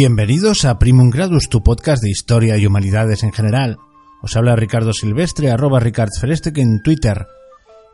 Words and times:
Bienvenidos 0.00 0.64
a 0.64 0.78
Primum 0.78 1.10
Gradus, 1.10 1.48
tu 1.48 1.64
podcast 1.64 2.04
de 2.04 2.08
historia 2.08 2.56
y 2.56 2.64
humanidades 2.64 3.24
en 3.24 3.32
general. 3.32 3.78
Os 4.22 4.36
habla 4.36 4.54
Ricardo 4.54 4.92
Silvestre, 4.92 5.50
arroba 5.50 5.80
que 5.80 6.60
en 6.60 6.82
Twitter. 6.84 7.26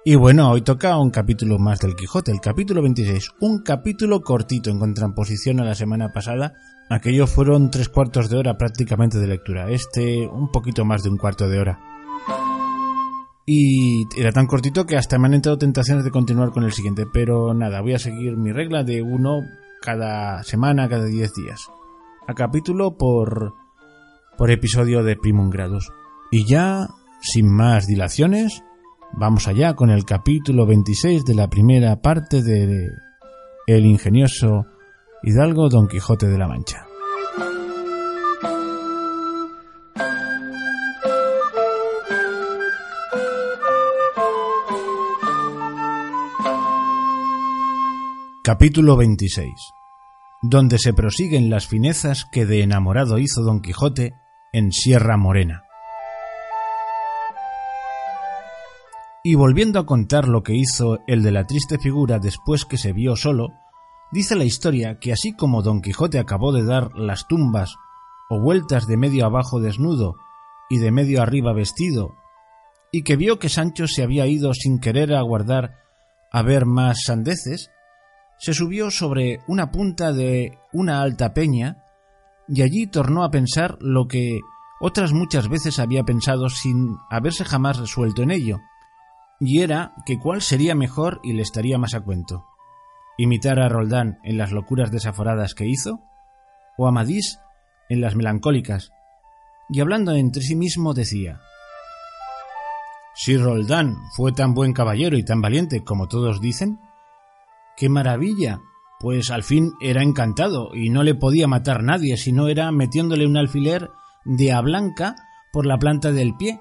Y 0.04 0.14
bueno, 0.14 0.50
hoy 0.50 0.60
toca 0.60 0.98
un 0.98 1.08
capítulo 1.08 1.58
más 1.58 1.78
del 1.78 1.96
Quijote, 1.96 2.30
el 2.30 2.42
capítulo 2.42 2.82
26. 2.82 3.30
Un 3.40 3.62
capítulo 3.62 4.20
cortito 4.20 4.68
en 4.68 4.78
contraposición 4.78 5.60
a 5.60 5.64
la 5.64 5.74
semana 5.74 6.12
pasada. 6.12 6.52
Aquello 6.90 7.26
fueron 7.26 7.70
tres 7.70 7.88
cuartos 7.88 8.28
de 8.28 8.36
hora 8.36 8.58
prácticamente 8.58 9.18
de 9.18 9.26
lectura. 9.26 9.70
Este 9.70 10.28
un 10.28 10.50
poquito 10.52 10.84
más 10.84 11.04
de 11.04 11.08
un 11.08 11.16
cuarto 11.16 11.48
de 11.48 11.58
hora. 11.58 11.80
Y 13.46 14.04
era 14.20 14.30
tan 14.30 14.46
cortito 14.46 14.84
que 14.84 14.98
hasta 14.98 15.18
me 15.18 15.28
han 15.28 15.34
entrado 15.34 15.56
tentaciones 15.56 16.04
de 16.04 16.10
continuar 16.10 16.50
con 16.50 16.64
el 16.64 16.72
siguiente. 16.72 17.06
Pero 17.10 17.54
nada, 17.54 17.80
voy 17.80 17.94
a 17.94 17.98
seguir 17.98 18.36
mi 18.36 18.52
regla 18.52 18.84
de 18.84 19.00
uno 19.00 19.40
cada 19.80 20.42
semana, 20.42 20.86
cada 20.86 21.06
diez 21.06 21.32
días 21.32 21.70
a 22.26 22.34
capítulo 22.34 22.96
por, 22.96 23.54
por 24.36 24.50
episodio 24.50 25.02
de 25.02 25.16
Primum 25.16 25.50
Gradus. 25.50 25.90
Y 26.30 26.46
ya, 26.46 26.88
sin 27.20 27.48
más 27.48 27.86
dilaciones, 27.86 28.62
vamos 29.12 29.46
allá 29.46 29.74
con 29.74 29.90
el 29.90 30.04
capítulo 30.04 30.66
26 30.66 31.24
de 31.24 31.34
la 31.34 31.48
primera 31.48 32.00
parte 32.00 32.42
de 32.42 32.88
El 33.66 33.86
ingenioso 33.86 34.66
Hidalgo 35.22 35.68
Don 35.68 35.88
Quijote 35.88 36.26
de 36.26 36.38
la 36.38 36.48
Mancha. 36.48 36.86
Capítulo 48.42 48.96
26 48.98 49.50
donde 50.46 50.78
se 50.78 50.92
prosiguen 50.92 51.48
las 51.48 51.66
finezas 51.66 52.26
que 52.30 52.44
de 52.44 52.62
enamorado 52.62 53.18
hizo 53.18 53.42
Don 53.42 53.62
Quijote 53.62 54.12
en 54.52 54.72
Sierra 54.72 55.16
Morena. 55.16 55.64
Y 59.22 59.36
volviendo 59.36 59.78
a 59.78 59.86
contar 59.86 60.28
lo 60.28 60.42
que 60.42 60.54
hizo 60.54 60.98
el 61.06 61.22
de 61.22 61.32
la 61.32 61.46
triste 61.46 61.78
figura 61.78 62.18
después 62.18 62.66
que 62.66 62.76
se 62.76 62.92
vio 62.92 63.16
solo, 63.16 63.54
dice 64.12 64.36
la 64.36 64.44
historia 64.44 64.98
que 65.00 65.14
así 65.14 65.34
como 65.34 65.62
Don 65.62 65.80
Quijote 65.80 66.18
acabó 66.18 66.52
de 66.52 66.62
dar 66.62 66.90
las 66.94 67.26
tumbas 67.26 67.76
o 68.28 68.38
vueltas 68.38 68.86
de 68.86 68.98
medio 68.98 69.24
abajo 69.24 69.60
desnudo 69.60 70.16
y 70.68 70.76
de 70.76 70.90
medio 70.90 71.22
arriba 71.22 71.54
vestido, 71.54 72.16
y 72.92 73.02
que 73.02 73.16
vio 73.16 73.38
que 73.38 73.48
Sancho 73.48 73.86
se 73.86 74.02
había 74.02 74.26
ido 74.26 74.52
sin 74.52 74.78
querer 74.78 75.14
aguardar 75.14 75.76
a 76.30 76.42
ver 76.42 76.66
más 76.66 77.04
sandeces, 77.06 77.70
se 78.38 78.54
subió 78.54 78.90
sobre 78.90 79.40
una 79.46 79.70
punta 79.70 80.12
de 80.12 80.58
una 80.72 81.00
alta 81.00 81.32
peña 81.32 81.84
y 82.48 82.62
allí 82.62 82.86
tornó 82.86 83.24
a 83.24 83.30
pensar 83.30 83.76
lo 83.80 84.06
que 84.06 84.40
otras 84.80 85.12
muchas 85.12 85.48
veces 85.48 85.78
había 85.78 86.04
pensado 86.04 86.48
sin 86.48 86.98
haberse 87.10 87.44
jamás 87.44 87.78
resuelto 87.78 88.22
en 88.22 88.30
ello, 88.30 88.60
y 89.40 89.60
era 89.60 89.94
que 90.04 90.18
cuál 90.18 90.42
sería 90.42 90.74
mejor 90.74 91.20
y 91.22 91.32
le 91.32 91.42
estaría 91.42 91.78
más 91.78 91.94
a 91.94 92.00
cuento, 92.00 92.44
imitar 93.16 93.60
a 93.60 93.68
Roldán 93.68 94.18
en 94.24 94.36
las 94.36 94.52
locuras 94.52 94.90
desaforadas 94.90 95.54
que 95.54 95.66
hizo, 95.66 96.00
o 96.76 96.86
a 96.86 96.92
Madís 96.92 97.40
en 97.88 98.00
las 98.00 98.14
melancólicas, 98.14 98.90
y 99.68 99.80
hablando 99.80 100.12
entre 100.12 100.42
sí 100.42 100.56
mismo 100.56 100.92
decía 100.92 101.40
Si 103.14 103.36
Roldán 103.36 103.96
fue 104.14 104.32
tan 104.32 104.52
buen 104.54 104.72
caballero 104.72 105.16
y 105.16 105.24
tan 105.24 105.40
valiente 105.40 105.82
como 105.82 106.08
todos 106.08 106.40
dicen, 106.40 106.78
¡Qué 107.76 107.88
maravilla! 107.88 108.60
Pues 109.00 109.30
al 109.30 109.42
fin 109.42 109.72
era 109.80 110.02
encantado 110.02 110.70
y 110.74 110.90
no 110.90 111.02
le 111.02 111.14
podía 111.14 111.46
matar 111.46 111.82
nadie, 111.82 112.16
sino 112.16 112.48
era 112.48 112.70
metiéndole 112.70 113.26
un 113.26 113.36
alfiler 113.36 113.90
de 114.24 114.52
a 114.52 114.60
blanca 114.60 115.16
por 115.52 115.66
la 115.66 115.78
planta 115.78 116.12
del 116.12 116.36
pie, 116.36 116.60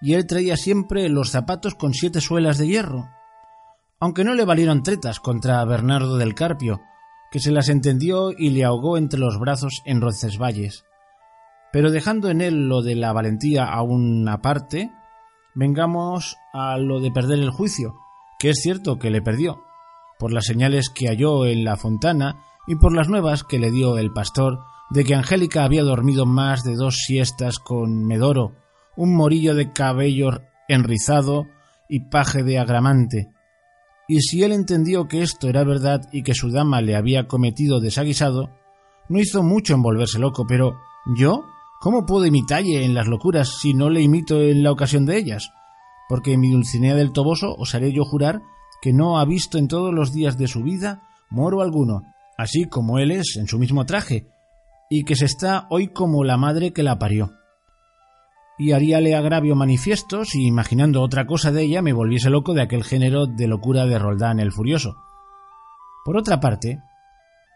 y 0.00 0.14
él 0.14 0.26
traía 0.26 0.56
siempre 0.56 1.08
los 1.08 1.30
zapatos 1.30 1.74
con 1.74 1.92
siete 1.94 2.20
suelas 2.20 2.58
de 2.58 2.66
hierro. 2.66 3.08
Aunque 4.00 4.24
no 4.24 4.34
le 4.34 4.44
valieron 4.44 4.82
tretas 4.82 5.20
contra 5.20 5.64
Bernardo 5.64 6.16
del 6.16 6.34
Carpio, 6.34 6.80
que 7.30 7.40
se 7.40 7.52
las 7.52 7.68
entendió 7.68 8.30
y 8.36 8.50
le 8.50 8.64
ahogó 8.64 8.96
entre 8.96 9.20
los 9.20 9.38
brazos 9.38 9.82
en 9.84 10.00
Roncesvalles. 10.00 10.84
Pero 11.72 11.90
dejando 11.90 12.28
en 12.28 12.40
él 12.40 12.68
lo 12.68 12.82
de 12.82 12.96
la 12.96 13.12
valentía 13.12 13.64
aún 13.64 14.28
aparte, 14.28 14.92
vengamos 15.54 16.36
a 16.52 16.76
lo 16.78 17.00
de 17.00 17.10
perder 17.10 17.38
el 17.38 17.50
juicio, 17.50 17.94
que 18.38 18.50
es 18.50 18.60
cierto 18.60 18.98
que 18.98 19.10
le 19.10 19.22
perdió, 19.22 19.64
por 20.22 20.32
las 20.32 20.44
señales 20.44 20.88
que 20.88 21.08
halló 21.08 21.46
en 21.46 21.64
la 21.64 21.76
fontana 21.76 22.44
y 22.68 22.76
por 22.76 22.94
las 22.94 23.08
nuevas 23.08 23.42
que 23.42 23.58
le 23.58 23.72
dio 23.72 23.98
el 23.98 24.12
pastor 24.12 24.60
de 24.90 25.02
que 25.02 25.16
Angélica 25.16 25.64
había 25.64 25.82
dormido 25.82 26.26
más 26.26 26.62
de 26.62 26.76
dos 26.76 26.98
siestas 26.98 27.58
con 27.58 28.06
Medoro, 28.06 28.54
un 28.96 29.16
morillo 29.16 29.56
de 29.56 29.72
cabello 29.72 30.42
enrizado 30.68 31.48
y 31.88 32.08
paje 32.08 32.44
de 32.44 32.60
agramante. 32.60 33.30
Y 34.06 34.20
si 34.20 34.44
él 34.44 34.52
entendió 34.52 35.08
que 35.08 35.22
esto 35.22 35.48
era 35.48 35.64
verdad 35.64 36.02
y 36.12 36.22
que 36.22 36.34
su 36.34 36.52
dama 36.52 36.80
le 36.82 36.94
había 36.94 37.26
cometido 37.26 37.80
desaguisado, 37.80 38.50
no 39.08 39.18
hizo 39.18 39.42
mucho 39.42 39.74
en 39.74 39.82
volverse 39.82 40.20
loco, 40.20 40.46
pero 40.46 40.76
yo, 41.16 41.42
¿cómo 41.80 42.06
puedo 42.06 42.26
imitalle 42.26 42.84
en 42.84 42.94
las 42.94 43.08
locuras 43.08 43.58
si 43.60 43.74
no 43.74 43.90
le 43.90 44.02
imito 44.02 44.40
en 44.40 44.62
la 44.62 44.70
ocasión 44.70 45.04
de 45.04 45.16
ellas? 45.16 45.50
Porque 46.08 46.38
mi 46.38 46.52
Dulcinea 46.52 46.94
del 46.94 47.10
Toboso 47.10 47.56
osaré 47.58 47.92
yo 47.92 48.04
jurar 48.04 48.40
que 48.82 48.92
no 48.92 49.18
ha 49.18 49.24
visto 49.24 49.56
en 49.56 49.68
todos 49.68 49.94
los 49.94 50.12
días 50.12 50.36
de 50.36 50.48
su 50.48 50.62
vida 50.62 51.02
moro 51.30 51.62
alguno, 51.62 52.02
así 52.36 52.66
como 52.66 52.98
él 52.98 53.12
es 53.12 53.36
en 53.36 53.46
su 53.46 53.58
mismo 53.58 53.86
traje, 53.86 54.26
y 54.90 55.04
que 55.04 55.16
se 55.16 55.24
está 55.24 55.66
hoy 55.70 55.88
como 55.88 56.24
la 56.24 56.36
madre 56.36 56.72
que 56.72 56.82
la 56.82 56.98
parió. 56.98 57.32
Y 58.58 58.72
haríale 58.72 59.14
agravio 59.14 59.54
manifiesto 59.54 60.24
si, 60.24 60.46
imaginando 60.46 61.00
otra 61.00 61.26
cosa 61.26 61.52
de 61.52 61.62
ella, 61.62 61.80
me 61.80 61.92
volviese 61.92 62.28
loco 62.28 62.52
de 62.52 62.62
aquel 62.62 62.84
género 62.84 63.26
de 63.26 63.46
locura 63.46 63.86
de 63.86 63.98
Roldán 63.98 64.40
el 64.40 64.52
Furioso. 64.52 64.96
Por 66.04 66.16
otra 66.16 66.40
parte, 66.40 66.82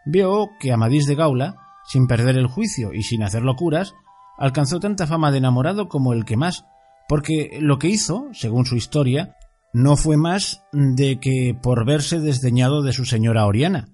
veo 0.07 0.49
que 0.61 0.73
Amadís 0.73 1.07
de 1.07 1.17
Gaula, 1.17 1.57
sin 1.87 2.07
perder 2.07 2.39
el 2.39 2.47
juicio 2.47 2.93
y 2.95 3.03
sin 3.03 3.23
hacer 3.23 3.43
locuras, 3.43 3.95
alcanzó 4.39 4.81
tanta 4.81 5.07
fama 5.07 5.33
de 5.33 5.39
enamorado 5.39 5.89
como 5.89 6.13
el 6.13 6.25
que 6.25 6.37
más, 6.37 6.65
porque 7.09 7.59
lo 7.61 7.79
que 7.79 7.89
hizo, 7.89 8.29
según 8.33 8.65
su 8.65 8.77
historia, 8.77 9.36
no 9.77 9.99
fue 9.99 10.17
más 10.17 10.63
de 10.73 11.21
que 11.21 11.55
por 11.55 11.85
verse 11.85 12.19
desdeñado 12.19 12.83
de 12.83 12.95
su 12.95 13.05
señora 13.05 13.45
Oriana, 13.45 13.91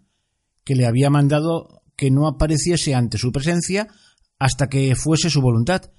que 0.65 0.77
le 0.77 0.87
había 0.87 1.11
mandado 1.11 1.83
que 1.97 2.09
no 2.09 2.29
apareciese 2.29 2.95
ante 2.95 3.19
su 3.19 3.33
presencia 3.33 3.89
hasta 4.39 4.69
que 4.69 4.95
fuese 4.95 5.29
su 5.29 5.41
voluntad, 5.41 5.91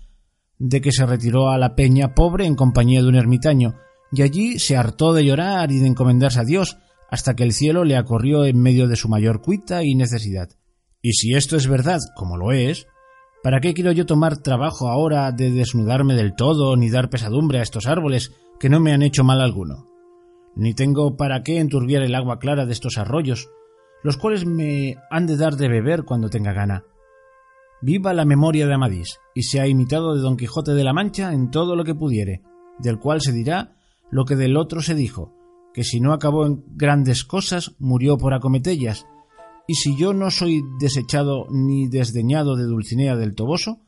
de 0.58 0.80
que 0.80 0.94
se 0.94 1.06
retiró 1.06 1.50
a 1.50 1.58
la 1.58 1.76
peña 1.76 2.16
pobre 2.16 2.46
en 2.46 2.56
compañía 2.56 3.02
de 3.02 3.10
un 3.10 3.16
ermitaño, 3.16 3.76
y 4.14 4.22
allí 4.22 4.58
se 4.58 4.78
hartó 4.78 5.12
de 5.12 5.26
llorar 5.26 5.70
y 5.70 5.80
de 5.80 5.88
encomendarse 5.88 6.40
a 6.40 6.46
Dios, 6.46 6.78
hasta 7.12 7.36
que 7.36 7.44
el 7.44 7.52
cielo 7.52 7.84
le 7.84 7.98
acorrió 7.98 8.46
en 8.46 8.62
medio 8.62 8.88
de 8.88 8.96
su 8.96 9.10
mayor 9.10 9.42
cuita 9.42 9.84
y 9.84 9.96
necesidad. 9.96 10.48
Y 11.02 11.12
si 11.12 11.36
esto 11.36 11.58
es 11.58 11.68
verdad, 11.68 12.00
como 12.16 12.38
lo 12.38 12.54
es, 12.54 12.88
¿para 13.44 13.60
qué 13.60 13.74
quiero 13.74 13.92
yo 13.92 14.06
tomar 14.06 14.38
trabajo 14.38 14.88
ahora 14.88 15.34
de 15.34 15.52
desnudarme 15.52 16.16
del 16.16 16.36
todo 16.36 16.78
ni 16.78 16.90
dar 16.90 17.10
pesadumbre 17.10 17.60
a 17.60 17.64
estos 17.64 17.86
árboles 17.86 18.32
que 18.60 18.70
no 18.70 18.80
me 18.80 18.94
han 18.94 19.02
hecho 19.02 19.24
mal 19.24 19.42
alguno. 19.42 19.88
Ni 20.56 20.74
tengo 20.74 21.18
para 21.18 21.44
qué 21.44 21.60
enturbiar 21.60 22.04
el 22.04 22.16
agua 22.16 22.40
clara 22.40 22.66
de 22.66 22.74
estos 22.74 22.98
arroyos, 22.98 23.50
los 24.04 24.18
cuales 24.18 24.46
me 24.46 24.98
han 25.10 25.26
de 25.26 25.38
dar 25.38 25.56
de 25.56 25.70
beber 25.70 26.04
cuando 26.04 26.30
tenga 26.30 26.54
gana. 26.54 26.84
Viva 27.82 28.14
la 28.14 28.26
memoria 28.26 28.68
de 28.68 28.74
Amadís, 28.74 29.20
y 29.34 29.44
se 29.44 29.60
ha 29.60 29.68
imitado 29.68 30.16
de 30.16 30.22
Don 30.22 30.38
Quijote 30.38 30.74
de 30.74 30.84
la 30.84 30.94
Mancha 30.94 31.34
en 31.34 31.52
todo 31.52 31.76
lo 31.76 31.84
que 31.84 31.96
pudiere, 31.96 32.42
del 32.80 33.00
cual 33.00 33.22
se 33.22 33.32
dirá 33.32 33.76
lo 34.12 34.26
que 34.26 34.36
del 34.36 34.58
otro 34.58 34.82
se 34.82 34.96
dijo, 34.96 35.34
que 35.74 35.84
si 35.84 36.00
no 36.00 36.14
acabó 36.14 36.46
en 36.46 36.64
grandes 36.76 37.24
cosas, 37.24 37.76
murió 37.80 38.18
por 38.18 38.34
acometellas, 38.34 39.08
y 39.68 39.76
si 39.76 39.98
yo 39.98 40.14
no 40.14 40.30
soy 40.30 40.62
desechado 40.80 41.48
ni 41.50 41.88
desdeñado 41.88 42.56
de 42.56 42.64
Dulcinea 42.66 43.16
del 43.16 43.36
Toboso, 43.36 43.82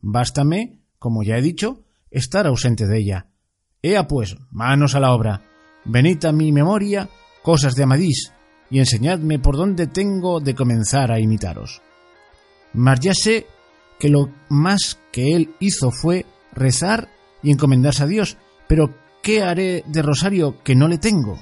bástame, 0.00 0.80
como 0.98 1.22
ya 1.22 1.36
he 1.36 1.42
dicho, 1.42 1.84
estar 2.10 2.46
ausente 2.46 2.86
de 2.86 2.98
ella, 2.98 3.31
Ea 3.84 4.06
pues, 4.06 4.36
manos 4.52 4.94
a 4.94 5.00
la 5.00 5.12
obra, 5.12 5.42
venid 5.84 6.24
a 6.24 6.30
mi 6.30 6.52
memoria 6.52 7.08
cosas 7.42 7.74
de 7.74 7.82
Amadís, 7.82 8.32
y 8.70 8.78
enseñadme 8.78 9.40
por 9.40 9.56
dónde 9.56 9.88
tengo 9.88 10.38
de 10.38 10.54
comenzar 10.54 11.10
a 11.10 11.18
imitaros. 11.18 11.82
Mas 12.74 13.00
ya 13.00 13.12
sé 13.12 13.44
que 13.98 14.08
lo 14.08 14.30
más 14.48 15.00
que 15.10 15.34
él 15.34 15.56
hizo 15.58 15.90
fue 15.90 16.26
rezar 16.52 17.08
y 17.42 17.50
encomendarse 17.50 18.04
a 18.04 18.06
Dios, 18.06 18.36
pero 18.68 18.94
¿qué 19.20 19.42
haré 19.42 19.82
de 19.88 20.02
Rosario 20.02 20.62
que 20.62 20.76
no 20.76 20.86
le 20.86 20.98
tengo? 20.98 21.40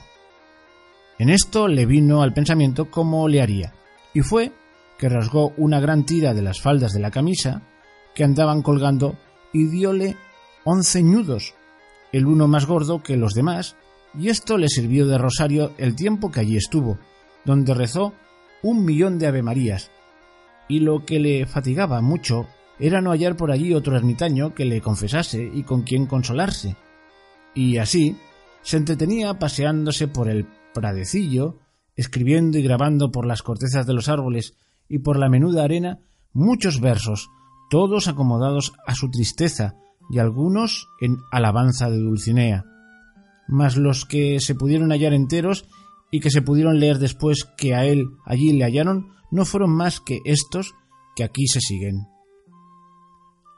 En 1.19 1.29
esto 1.29 1.69
le 1.69 1.85
vino 1.85 2.23
al 2.23 2.33
pensamiento 2.33 2.91
cómo 2.91 3.29
le 3.29 3.43
haría, 3.43 3.75
y 4.15 4.23
fue 4.23 4.51
que 4.99 5.11
rasgó 5.11 5.53
una 5.59 5.79
gran 5.79 6.07
tira 6.07 6.33
de 6.33 6.41
las 6.41 6.63
faldas 6.63 6.95
de 6.95 7.01
la 7.01 7.11
camisa 7.11 7.61
que 8.15 8.25
andaban 8.25 8.63
colgando 8.63 9.19
y 9.53 9.67
diole 9.67 10.17
once 10.65 11.03
ñudos 11.03 11.55
el 12.13 12.27
uno 12.27 12.49
más 12.49 12.67
gordo 12.67 13.03
que 13.03 13.17
los 13.17 13.35
demás, 13.35 13.77
y 14.19 14.29
esto 14.29 14.59
le 14.59 14.69
sirvió 14.69 15.07
de 15.07 15.19
rosario 15.19 15.73
el 15.79 15.95
tiempo 15.95 16.31
que 16.31 16.41
allí 16.41 16.57
estuvo, 16.57 16.99
donde 17.45 17.75
rezó 17.75 18.13
un 18.63 18.85
millón 18.85 19.19
de 19.19 19.27
avemarías, 19.27 19.91
y 20.69 20.81
lo 20.81 21.05
que 21.05 21.19
le 21.19 21.47
fatigaba 21.47 22.01
mucho 22.01 22.47
era 22.79 23.01
no 23.01 23.11
hallar 23.11 23.37
por 23.37 23.51
allí 23.51 23.75
otro 23.75 23.97
ermitaño 23.97 24.55
que 24.55 24.65
le 24.65 24.81
confesase 24.81 25.51
y 25.53 25.63
con 25.65 25.83
quien 25.83 26.07
consolarse. 26.07 26.77
Y 27.55 27.77
así 27.77 28.17
se 28.63 28.77
entretenía 28.77 29.39
paseándose 29.39 30.09
por 30.09 30.29
el 30.29 30.47
pradecillo, 30.73 31.59
escribiendo 31.97 32.59
y 32.59 32.63
grabando 32.63 33.11
por 33.11 33.27
las 33.27 33.43
cortezas 33.43 33.87
de 33.87 33.95
los 33.95 34.09
árboles 34.09 34.55
y 34.89 35.01
por 35.01 35.19
la 35.19 35.29
menuda 35.29 35.65
arena 35.65 35.99
muchos 36.33 36.81
versos, 36.81 37.29
todos 37.69 38.09
acomodados 38.09 38.73
a 38.87 38.95
su 38.95 39.11
tristeza 39.11 39.77
y 40.11 40.19
algunos 40.19 40.89
en 41.01 41.19
alabanza 41.31 41.89
de 41.89 41.99
Dulcinea. 41.99 42.65
Mas 43.49 43.77
los 43.77 44.05
que 44.05 44.41
se 44.41 44.55
pudieron 44.55 44.91
hallar 44.91 45.13
enteros 45.13 45.67
y 46.11 46.21
que 46.21 46.31
se 46.31 46.43
pudieron 46.43 46.81
leer 46.81 46.99
después 46.99 47.45
que 47.57 47.75
a 47.75 47.85
él 47.85 48.07
allí 48.25 48.53
le 48.53 48.65
hallaron 48.65 49.11
no 49.31 49.45
fueron 49.45 49.71
más 49.71 50.01
que 50.01 50.21
estos 50.25 50.75
que 51.15 51.25
aquí 51.25 51.47
se 51.47 51.61
siguen. 51.61 52.09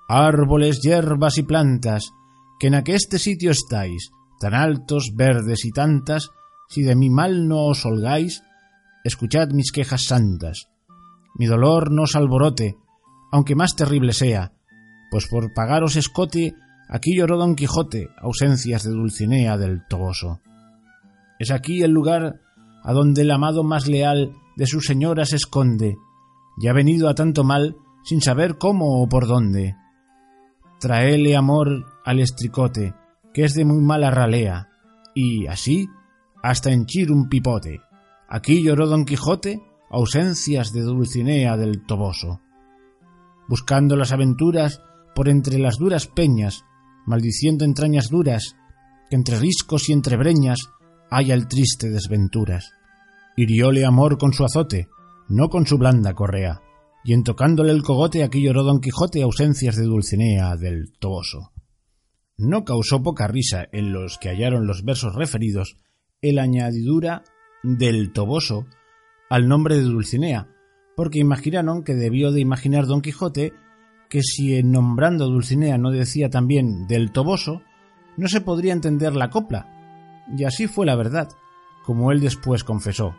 Árboles, 0.08 0.80
hierbas 0.82 1.38
y 1.38 1.42
plantas, 1.42 2.12
que 2.58 2.66
en 2.66 2.74
aqueste 2.74 3.18
sitio 3.18 3.50
estáis, 3.50 4.10
tan 4.38 4.52
altos, 4.52 5.12
verdes 5.14 5.64
y 5.64 5.70
tantas, 5.70 6.30
si 6.68 6.82
de 6.82 6.94
mi 6.94 7.08
mal 7.08 7.48
no 7.48 7.64
os 7.64 7.86
holgáis, 7.86 8.42
escuchad 9.04 9.48
mis 9.50 9.72
quejas 9.72 10.04
santas. 10.04 10.68
Mi 11.34 11.46
dolor 11.46 11.90
no 11.90 12.02
os 12.02 12.14
alborote, 12.14 12.76
aunque 13.30 13.54
más 13.54 13.74
terrible 13.74 14.12
sea, 14.12 14.52
pues 15.12 15.26
por 15.26 15.52
pagaros 15.52 15.96
escote, 15.96 16.54
aquí 16.88 17.14
lloró 17.14 17.36
Don 17.36 17.54
Quijote, 17.54 18.08
ausencias 18.16 18.82
de 18.82 18.92
Dulcinea 18.92 19.58
del 19.58 19.86
Toboso. 19.86 20.40
Es 21.38 21.50
aquí 21.50 21.82
el 21.82 21.90
lugar 21.90 22.40
a 22.82 22.94
donde 22.94 23.20
el 23.20 23.30
amado 23.30 23.62
más 23.62 23.86
leal 23.86 24.32
de 24.56 24.66
su 24.66 24.80
señora 24.80 25.26
se 25.26 25.36
esconde, 25.36 25.98
y 26.58 26.68
ha 26.68 26.72
venido 26.72 27.10
a 27.10 27.14
tanto 27.14 27.44
mal 27.44 27.76
sin 28.02 28.22
saber 28.22 28.56
cómo 28.56 29.02
o 29.02 29.08
por 29.10 29.26
dónde. 29.26 29.76
Traele 30.80 31.36
amor 31.36 31.84
al 32.06 32.18
estricote, 32.18 32.94
que 33.34 33.44
es 33.44 33.52
de 33.52 33.66
muy 33.66 33.82
mala 33.82 34.10
ralea, 34.10 34.70
y 35.14 35.46
así 35.46 35.90
hasta 36.42 36.72
henchir 36.72 37.12
un 37.12 37.28
pipote. 37.28 37.82
Aquí 38.30 38.62
lloró 38.62 38.86
Don 38.86 39.04
Quijote, 39.04 39.60
ausencias 39.90 40.72
de 40.72 40.80
Dulcinea 40.80 41.58
del 41.58 41.84
Toboso. 41.84 42.40
Buscando 43.46 43.94
las 43.94 44.12
aventuras 44.12 44.80
por 45.14 45.28
entre 45.28 45.58
las 45.58 45.76
duras 45.78 46.06
peñas, 46.06 46.64
maldiciendo 47.06 47.64
entrañas 47.64 48.08
duras, 48.08 48.56
que 49.10 49.16
entre 49.16 49.38
riscos 49.38 49.88
y 49.88 49.92
entre 49.92 50.16
breñas 50.16 50.60
haya 51.10 51.34
el 51.34 51.48
triste 51.48 51.90
desventuras. 51.90 52.72
Hirióle 53.36 53.84
amor 53.84 54.18
con 54.18 54.32
su 54.32 54.44
azote, 54.44 54.88
no 55.28 55.48
con 55.48 55.66
su 55.66 55.78
blanda 55.78 56.14
correa, 56.14 56.60
y 57.04 57.12
en 57.12 57.24
tocándole 57.24 57.72
el 57.72 57.82
cogote 57.82 58.22
aquí 58.22 58.42
lloró 58.42 58.62
Don 58.62 58.80
Quijote 58.80 59.22
ausencias 59.22 59.76
de 59.76 59.84
Dulcinea 59.84 60.56
del 60.56 60.92
Toboso. 60.98 61.52
No 62.36 62.64
causó 62.64 63.02
poca 63.02 63.26
risa 63.26 63.66
en 63.72 63.92
los 63.92 64.18
que 64.18 64.28
hallaron 64.28 64.66
los 64.66 64.84
versos 64.84 65.14
referidos 65.14 65.76
el 66.20 66.38
añadidura 66.38 67.24
del 67.62 68.12
Toboso 68.12 68.66
al 69.28 69.48
nombre 69.48 69.76
de 69.76 69.82
Dulcinea, 69.82 70.48
porque 70.96 71.18
imaginaron 71.18 71.84
que 71.84 71.94
debió 71.94 72.32
de 72.32 72.40
imaginar 72.40 72.86
Don 72.86 73.00
Quijote 73.00 73.52
que 74.12 74.22
si 74.22 74.56
en 74.56 74.70
nombrando 74.70 75.26
Dulcinea 75.26 75.78
no 75.78 75.90
decía 75.90 76.28
también 76.28 76.86
del 76.86 77.12
Toboso, 77.12 77.62
no 78.18 78.28
se 78.28 78.42
podría 78.42 78.74
entender 78.74 79.16
la 79.16 79.30
copla. 79.30 80.22
Y 80.36 80.44
así 80.44 80.66
fue 80.66 80.84
la 80.84 80.96
verdad, 80.96 81.30
como 81.86 82.12
él 82.12 82.20
después 82.20 82.62
confesó. 82.62 83.16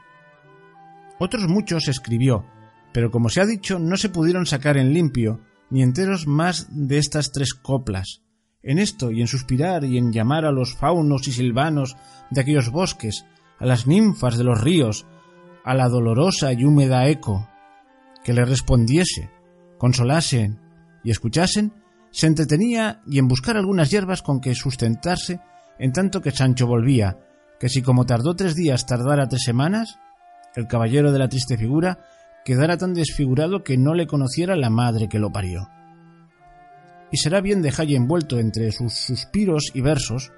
Otros 1.18 1.48
muchos 1.48 1.88
escribió, 1.88 2.46
pero 2.94 3.10
como 3.10 3.30
se 3.30 3.42
ha 3.42 3.48
dicho, 3.48 3.80
no 3.80 3.98
se 3.98 4.10
pudieron 4.10 4.46
sacar 4.46 4.78
en 4.78 4.94
limpio 4.94 5.40
ni 5.72 5.82
enteros 5.82 6.28
más 6.28 6.68
de 6.70 7.00
estas 7.00 7.32
tres 7.32 7.56
coplas. 7.56 8.22
En 8.62 8.78
esto 8.78 9.10
y 9.10 9.22
en 9.22 9.28
suspirar 9.28 9.86
y 9.86 9.98
en 9.98 10.14
llamar 10.14 10.46
a 10.46 10.52
los 10.52 10.76
faunos 10.76 11.28
y 11.28 11.32
silvanos 11.32 11.98
de 12.30 12.42
aquellos 12.42 12.70
bosques, 12.70 13.26
a 13.58 13.66
las 13.66 13.88
ninfas 13.88 14.38
de 14.38 14.44
los 14.44 14.62
ríos, 14.62 15.08
a 15.66 15.74
la 15.74 15.90
dolorosa 15.90 16.54
y 16.54 16.66
húmeda 16.66 17.08
eco, 17.10 17.50
que 18.24 18.34
le 18.34 18.46
respondiese, 18.46 19.32
consolasen 19.80 20.63
y 21.04 21.12
escuchasen, 21.12 21.74
se 22.12 22.28
entretenía 22.28 23.02
y 23.08 23.20
en 23.20 23.28
buscar 23.28 23.58
algunas 23.58 23.90
hierbas 23.90 24.22
con 24.22 24.40
que 24.40 24.56
sustentarse 24.56 25.40
en 25.80 25.92
tanto 25.92 26.22
que 26.22 26.32
Sancho 26.32 26.68
volvía, 26.68 27.18
que 27.60 27.70
si 27.70 27.82
como 27.82 28.06
tardó 28.06 28.36
tres 28.36 28.56
días 28.56 28.86
tardara 28.86 29.28
tres 29.28 29.44
semanas, 29.44 30.00
el 30.56 30.68
caballero 30.68 31.12
de 31.12 31.20
la 31.20 31.30
triste 31.30 31.58
figura 31.58 32.00
quedara 32.46 32.78
tan 32.78 32.94
desfigurado 32.94 33.64
que 33.64 33.78
no 33.78 33.94
le 33.94 34.08
conociera 34.08 34.56
la 34.56 34.70
madre 34.70 35.08
que 35.08 35.20
lo 35.20 35.32
parió. 35.32 35.70
Y 37.12 37.18
será 37.18 37.42
bien 37.42 37.62
dejalle 37.62 37.96
envuelto 37.96 38.40
entre 38.40 38.72
sus 38.72 38.94
suspiros 38.94 39.72
y 39.74 39.82
versos 39.82 40.32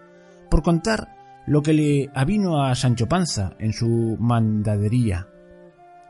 por 0.50 0.62
contar 0.62 1.16
lo 1.48 1.62
que 1.62 1.74
le 1.74 2.10
avino 2.14 2.64
a 2.64 2.76
Sancho 2.76 3.08
Panza 3.08 3.54
en 3.60 3.74
su 3.74 4.18
mandadería. 4.20 5.28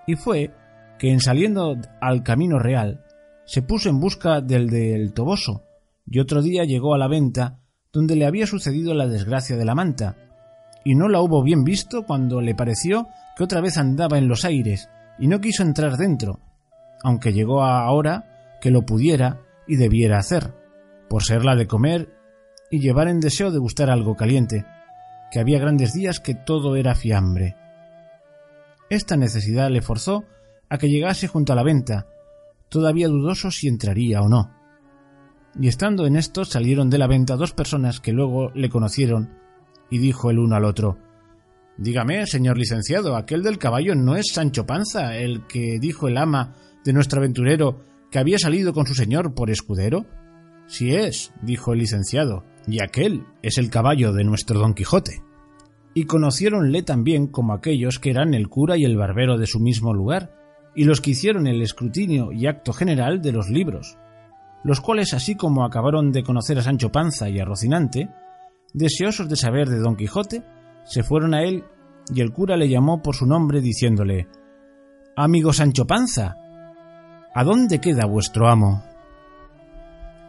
Y 0.07 0.15
fue 0.15 0.53
que 0.97 1.11
en 1.11 1.19
saliendo 1.19 1.77
al 2.01 2.23
camino 2.23 2.59
real 2.59 3.04
se 3.45 3.61
puso 3.61 3.89
en 3.89 3.99
busca 3.99 4.41
del 4.41 4.69
del 4.69 5.13
Toboso, 5.13 5.63
y 6.05 6.19
otro 6.19 6.41
día 6.41 6.63
llegó 6.65 6.93
a 6.93 6.97
la 6.97 7.07
venta 7.07 7.59
donde 7.91 8.15
le 8.15 8.25
había 8.25 8.45
sucedido 8.45 8.93
la 8.93 9.07
desgracia 9.07 9.55
de 9.55 9.65
la 9.65 9.75
manta, 9.75 10.17
y 10.83 10.95
no 10.95 11.07
la 11.07 11.21
hubo 11.21 11.43
bien 11.43 11.63
visto 11.63 12.05
cuando 12.05 12.41
le 12.41 12.53
pareció 12.53 13.07
que 13.37 13.43
otra 13.43 13.61
vez 13.61 13.77
andaba 13.77 14.17
en 14.17 14.27
los 14.27 14.45
aires, 14.45 14.89
y 15.17 15.27
no 15.27 15.39
quiso 15.41 15.63
entrar 15.63 15.97
dentro, 15.97 16.39
aunque 17.03 17.33
llegó 17.33 17.63
a 17.63 17.85
ahora 17.85 18.57
que 18.61 18.71
lo 18.71 18.81
pudiera 18.81 19.41
y 19.67 19.77
debiera 19.77 20.17
hacer, 20.17 20.53
por 21.09 21.23
ser 21.23 21.45
la 21.45 21.55
de 21.55 21.67
comer 21.67 22.13
y 22.69 22.79
llevar 22.79 23.07
en 23.07 23.19
deseo 23.19 23.51
de 23.51 23.59
gustar 23.59 23.89
algo 23.89 24.15
caliente, 24.15 24.65
que 25.31 25.39
había 25.39 25.59
grandes 25.59 25.93
días 25.93 26.19
que 26.19 26.35
todo 26.35 26.75
era 26.75 26.95
fiambre. 26.95 27.55
Esta 28.89 29.17
necesidad 29.17 29.69
le 29.69 29.81
forzó 29.81 30.23
a 30.69 30.77
que 30.77 30.89
llegase 30.89 31.27
junto 31.27 31.53
a 31.53 31.55
la 31.55 31.63
venta, 31.63 32.07
todavía 32.75 33.07
dudoso 33.07 33.51
si 33.51 33.69
entraría 33.69 34.21
o 34.21 34.27
no. 34.27 34.51
Y 35.57 35.69
estando 35.69 36.05
en 36.05 36.17
esto 36.17 36.43
salieron 36.43 36.89
de 36.89 36.97
la 36.97 37.07
venta 37.07 37.37
dos 37.37 37.53
personas 37.53 38.01
que 38.01 38.11
luego 38.11 38.51
le 38.53 38.67
conocieron, 38.67 39.29
y 39.89 39.99
dijo 39.99 40.29
el 40.29 40.39
uno 40.39 40.57
al 40.57 40.65
otro 40.65 40.97
Dígame, 41.77 42.25
señor 42.25 42.57
licenciado, 42.57 43.15
aquel 43.15 43.43
del 43.43 43.59
caballo 43.59 43.95
no 43.95 44.17
es 44.17 44.33
Sancho 44.33 44.65
Panza, 44.65 45.15
el 45.15 45.47
que 45.47 45.79
dijo 45.79 46.09
el 46.09 46.17
ama 46.17 46.53
de 46.83 46.91
nuestro 46.91 47.19
aventurero 47.19 47.79
que 48.11 48.19
había 48.19 48.39
salido 48.39 48.73
con 48.73 48.87
su 48.87 48.93
señor 48.93 49.33
por 49.33 49.49
escudero. 49.49 50.05
Si 50.67 50.93
es, 50.93 51.31
dijo 51.41 51.71
el 51.71 51.79
licenciado, 51.79 52.43
y 52.67 52.83
aquel 52.83 53.23
es 53.41 53.57
el 53.57 53.69
caballo 53.69 54.11
de 54.11 54.25
nuestro 54.25 54.59
Don 54.59 54.73
Quijote. 54.73 55.21
Y 55.93 56.05
conociéronle 56.05 56.83
también 56.83 57.27
como 57.27 57.53
aquellos 57.53 57.99
que 57.99 58.09
eran 58.09 58.33
el 58.33 58.49
cura 58.49 58.75
y 58.75 58.83
el 58.83 58.97
barbero 58.97 59.37
de 59.37 59.47
su 59.47 59.61
mismo 59.61 59.93
lugar, 59.93 60.44
y 60.75 60.83
los 60.83 61.01
que 61.01 61.11
hicieron 61.11 61.47
el 61.47 61.61
escrutinio 61.61 62.31
y 62.31 62.47
acto 62.47 62.73
general 62.73 63.21
de 63.21 63.31
los 63.31 63.49
libros, 63.49 63.97
los 64.63 64.81
cuales 64.81 65.13
así 65.13 65.35
como 65.35 65.63
acabaron 65.63 66.11
de 66.11 66.23
conocer 66.23 66.57
a 66.59 66.63
Sancho 66.63 66.91
Panza 66.91 67.29
y 67.29 67.39
a 67.39 67.45
Rocinante, 67.45 68.09
deseosos 68.73 69.29
de 69.29 69.35
saber 69.35 69.69
de 69.69 69.79
Don 69.79 69.95
Quijote, 69.95 70.43
se 70.83 71.03
fueron 71.03 71.33
a 71.33 71.43
él 71.43 71.63
y 72.13 72.21
el 72.21 72.31
cura 72.31 72.57
le 72.57 72.69
llamó 72.69 73.01
por 73.01 73.15
su 73.15 73.25
nombre 73.25 73.61
diciéndole 73.61 74.27
Amigo 75.15 75.53
Sancho 75.53 75.85
Panza, 75.85 76.35
¿a 77.33 77.43
dónde 77.43 77.79
queda 77.79 78.05
vuestro 78.05 78.47
amo? 78.49 78.83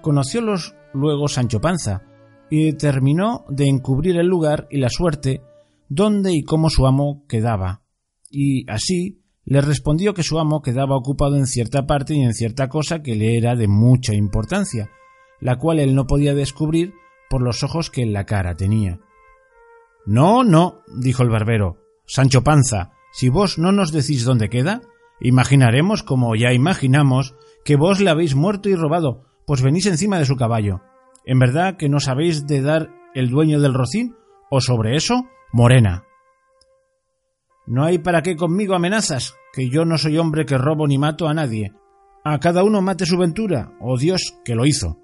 Conociólos 0.01 0.75
luego 0.93 1.29
Sancho 1.29 1.61
Panza 1.61 2.03
y 2.49 2.67
determinó 2.67 3.45
de 3.49 3.67
encubrir 3.67 4.17
el 4.17 4.27
lugar 4.27 4.69
y 4.71 4.79
la 4.79 4.89
suerte 4.89 5.43
dónde 5.89 6.33
y 6.33 6.43
cómo 6.43 6.71
su 6.71 6.87
amo 6.87 7.25
quedaba, 7.29 7.83
y 8.31 8.71
así 8.71 9.23
le 9.47 9.61
respondió 9.61 10.13
que 10.13 10.25
su 10.25 10.39
amo 10.41 10.61
quedaba 10.61 10.97
ocupado 10.97 11.37
en 11.37 11.47
cierta 11.47 11.87
parte 11.87 12.15
y 12.15 12.23
en 12.23 12.35
cierta 12.35 12.69
cosa 12.69 13.03
que 13.03 13.15
le 13.15 13.39
era 13.39 13.55
de 13.55 13.69
mucha 13.69 14.13
importancia, 14.13 14.91
la 15.41 15.57
cual 15.57 15.79
él 15.79 15.95
no 15.95 16.07
podía 16.07 16.35
descubrir 16.35 16.95
por 17.31 17.43
los 17.43 17.63
ojos 17.63 17.91
que 17.91 18.03
en 18.03 18.13
la 18.13 18.27
cara 18.27 18.57
tenía. 18.57 18.99
No, 20.05 20.43
no, 20.43 20.83
dijo 20.99 21.23
el 21.23 21.31
barbero. 21.31 21.79
Sancho 22.07 22.43
Panza, 22.43 22.93
si 23.13 23.29
vos 23.29 23.57
no 23.59 23.71
nos 23.71 23.93
decís 23.93 24.25
dónde 24.25 24.49
queda, 24.49 24.83
imaginaremos, 25.21 26.03
como 26.03 26.35
ya 26.35 26.53
imaginamos, 26.53 27.35
que 27.65 27.77
vos 27.77 28.01
le 28.01 28.11
habéis 28.11 28.35
muerto 28.35 28.69
y 28.69 28.75
robado, 28.75 29.25
pues 29.47 29.63
venís 29.63 29.87
encima 29.87 30.19
de 30.19 30.27
su 30.27 30.37
caballo. 30.37 30.83
¿En 31.25 31.39
verdad 31.39 31.77
que 31.77 31.89
no 31.89 32.01
sabéis 32.01 32.47
de 32.47 32.63
dar 32.63 32.91
el 33.15 33.31
dueño 33.31 33.61
del 33.61 33.75
rocín? 33.75 34.17
¿O 34.51 34.61
sobre 34.61 34.97
eso, 34.97 35.25
morena? 35.53 36.06
No 37.67 37.85
hay 37.85 37.99
para 37.99 38.23
qué 38.23 38.37
conmigo 38.37 38.75
amenazas, 38.75 39.35
que 39.53 39.69
yo 39.69 39.85
no 39.85 39.99
soy 39.99 40.19
hombre 40.19 40.47
que 40.47 40.59
robo 40.59 40.87
ni 40.87 40.99
mato 40.99 41.29
a 41.29 41.35
nadie. 41.35 41.73
A 42.25 42.39
cada 42.39 42.63
uno 42.63 42.81
mate 42.81 43.07
su 43.07 43.19
ventura, 43.19 43.73
oh 43.81 43.99
Dios 43.99 44.35
que 44.45 44.55
lo 44.55 44.67
hizo. 44.67 45.01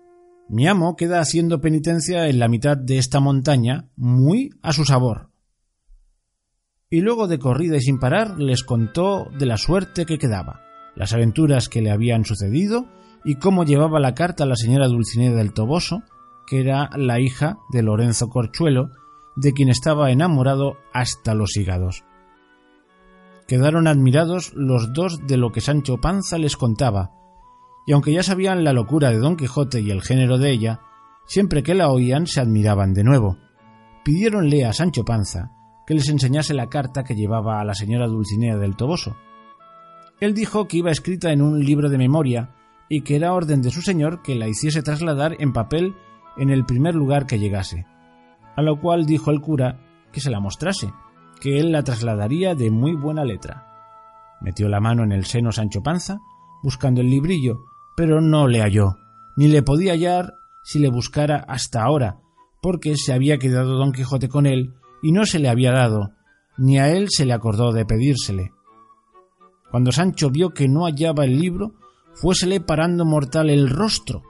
Mi 0.48 0.68
amo 0.68 0.96
queda 0.96 1.20
haciendo 1.20 1.60
penitencia 1.60 2.28
en 2.28 2.38
la 2.38 2.48
mitad 2.48 2.76
de 2.76 2.98
esta 2.98 3.20
montaña, 3.20 3.88
muy 3.96 4.50
a 4.62 4.72
su 4.72 4.84
sabor. 4.84 5.30
Y 6.90 7.00
luego 7.00 7.26
de 7.26 7.38
corrida 7.38 7.76
y 7.76 7.80
sin 7.80 7.98
parar 7.98 8.38
les 8.38 8.62
contó 8.62 9.28
de 9.38 9.46
la 9.46 9.56
suerte 9.56 10.04
que 10.04 10.18
quedaba, 10.18 10.60
las 10.94 11.14
aventuras 11.14 11.68
que 11.68 11.80
le 11.80 11.90
habían 11.90 12.24
sucedido 12.24 12.86
y 13.24 13.36
cómo 13.36 13.64
llevaba 13.64 13.98
la 13.98 14.14
carta 14.14 14.44
a 14.44 14.46
la 14.46 14.56
señora 14.56 14.88
Dulcinea 14.88 15.32
del 15.32 15.54
Toboso, 15.54 16.02
que 16.46 16.60
era 16.60 16.90
la 16.96 17.18
hija 17.18 17.58
de 17.72 17.82
Lorenzo 17.82 18.28
Corchuelo, 18.28 18.90
de 19.36 19.52
quien 19.52 19.68
estaba 19.68 20.10
enamorado 20.10 20.76
hasta 20.92 21.34
los 21.34 21.56
hígados. 21.56 22.04
Quedaron 23.52 23.86
admirados 23.86 24.54
los 24.54 24.94
dos 24.94 25.26
de 25.26 25.36
lo 25.36 25.52
que 25.52 25.60
Sancho 25.60 25.98
Panza 25.98 26.38
les 26.38 26.56
contaba, 26.56 27.12
y 27.84 27.92
aunque 27.92 28.10
ya 28.10 28.22
sabían 28.22 28.64
la 28.64 28.72
locura 28.72 29.10
de 29.10 29.18
Don 29.18 29.36
Quijote 29.36 29.82
y 29.82 29.90
el 29.90 30.00
género 30.00 30.38
de 30.38 30.50
ella, 30.50 30.80
siempre 31.26 31.62
que 31.62 31.74
la 31.74 31.90
oían 31.90 32.26
se 32.26 32.40
admiraban 32.40 32.94
de 32.94 33.04
nuevo. 33.04 33.36
Pidiéronle 34.06 34.64
a 34.64 34.72
Sancho 34.72 35.04
Panza 35.04 35.52
que 35.86 35.92
les 35.92 36.08
enseñase 36.08 36.54
la 36.54 36.70
carta 36.70 37.04
que 37.04 37.14
llevaba 37.14 37.60
a 37.60 37.64
la 37.66 37.74
señora 37.74 38.06
Dulcinea 38.06 38.56
del 38.56 38.74
Toboso. 38.74 39.18
Él 40.18 40.32
dijo 40.32 40.66
que 40.66 40.78
iba 40.78 40.90
escrita 40.90 41.30
en 41.30 41.42
un 41.42 41.62
libro 41.62 41.90
de 41.90 41.98
memoria 41.98 42.54
y 42.88 43.02
que 43.02 43.16
era 43.16 43.34
orden 43.34 43.60
de 43.60 43.70
su 43.70 43.82
señor 43.82 44.22
que 44.22 44.34
la 44.34 44.48
hiciese 44.48 44.82
trasladar 44.82 45.36
en 45.40 45.52
papel 45.52 45.94
en 46.38 46.48
el 46.48 46.64
primer 46.64 46.94
lugar 46.94 47.26
que 47.26 47.38
llegase, 47.38 47.84
a 48.56 48.62
lo 48.62 48.80
cual 48.80 49.04
dijo 49.04 49.30
el 49.30 49.42
cura 49.42 49.78
que 50.10 50.22
se 50.22 50.30
la 50.30 50.40
mostrase, 50.40 50.90
que 51.42 51.58
él 51.58 51.72
la 51.72 51.82
trasladaría 51.82 52.54
de 52.54 52.70
muy 52.70 52.94
buena 52.94 53.24
letra. 53.24 53.66
Metió 54.40 54.68
la 54.68 54.78
mano 54.78 55.02
en 55.02 55.10
el 55.10 55.24
seno 55.24 55.50
Sancho 55.50 55.82
Panza, 55.82 56.20
buscando 56.62 57.00
el 57.00 57.10
librillo, 57.10 57.64
pero 57.96 58.20
no 58.20 58.46
le 58.46 58.60
halló, 58.60 58.96
ni 59.36 59.48
le 59.48 59.64
podía 59.64 59.94
hallar 59.94 60.34
si 60.62 60.78
le 60.78 60.88
buscara 60.88 61.44
hasta 61.48 61.82
ahora, 61.82 62.20
porque 62.62 62.94
se 62.94 63.12
había 63.12 63.38
quedado 63.38 63.76
don 63.76 63.90
Quijote 63.90 64.28
con 64.28 64.46
él 64.46 64.74
y 65.02 65.10
no 65.10 65.26
se 65.26 65.40
le 65.40 65.48
había 65.48 65.72
dado, 65.72 66.12
ni 66.58 66.78
a 66.78 66.90
él 66.90 67.08
se 67.10 67.26
le 67.26 67.32
acordó 67.32 67.72
de 67.72 67.86
pedírsele. 67.86 68.52
Cuando 69.72 69.90
Sancho 69.90 70.30
vio 70.30 70.50
que 70.50 70.68
no 70.68 70.84
hallaba 70.84 71.24
el 71.24 71.40
libro, 71.40 71.72
fuésele 72.14 72.60
parando 72.60 73.04
mortal 73.04 73.50
el 73.50 73.68
rostro, 73.68 74.22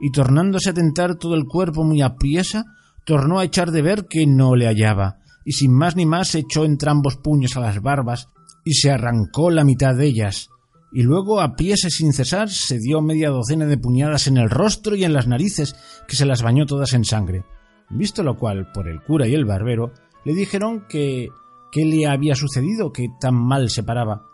y 0.00 0.12
tornándose 0.12 0.68
a 0.68 0.74
tentar 0.74 1.14
todo 1.14 1.34
el 1.34 1.46
cuerpo 1.46 1.82
muy 1.82 2.02
apriesa, 2.02 2.66
tornó 3.06 3.38
a 3.38 3.44
echar 3.44 3.70
de 3.70 3.80
ver 3.80 4.04
que 4.06 4.26
no 4.26 4.54
le 4.54 4.66
hallaba, 4.66 5.18
y 5.48 5.52
sin 5.52 5.72
más 5.72 5.96
ni 5.96 6.04
más 6.04 6.34
echó 6.34 6.66
entrambos 6.66 7.16
puños 7.16 7.56
a 7.56 7.60
las 7.60 7.80
barbas, 7.80 8.28
y 8.66 8.74
se 8.74 8.90
arrancó 8.90 9.50
la 9.50 9.64
mitad 9.64 9.94
de 9.94 10.04
ellas, 10.04 10.50
y 10.92 11.02
luego 11.04 11.40
a 11.40 11.56
pies 11.56 11.86
sin 11.88 12.12
cesar 12.12 12.50
se 12.50 12.78
dio 12.78 13.00
media 13.00 13.30
docena 13.30 13.64
de 13.64 13.78
puñadas 13.78 14.26
en 14.26 14.36
el 14.36 14.50
rostro 14.50 14.94
y 14.94 15.04
en 15.04 15.14
las 15.14 15.26
narices, 15.26 15.74
que 16.06 16.16
se 16.16 16.26
las 16.26 16.42
bañó 16.42 16.66
todas 16.66 16.92
en 16.92 17.06
sangre. 17.06 17.46
Visto 17.88 18.22
lo 18.22 18.36
cual, 18.36 18.70
por 18.74 18.90
el 18.90 19.00
cura 19.00 19.26
y 19.26 19.32
el 19.32 19.46
barbero, 19.46 19.94
le 20.26 20.34
dijeron 20.34 20.84
que 20.86 21.30
qué 21.72 21.86
le 21.86 22.06
había 22.06 22.34
sucedido 22.34 22.92
que 22.92 23.08
tan 23.18 23.34
mal 23.34 23.70
se 23.70 23.82
paraba. 23.82 24.26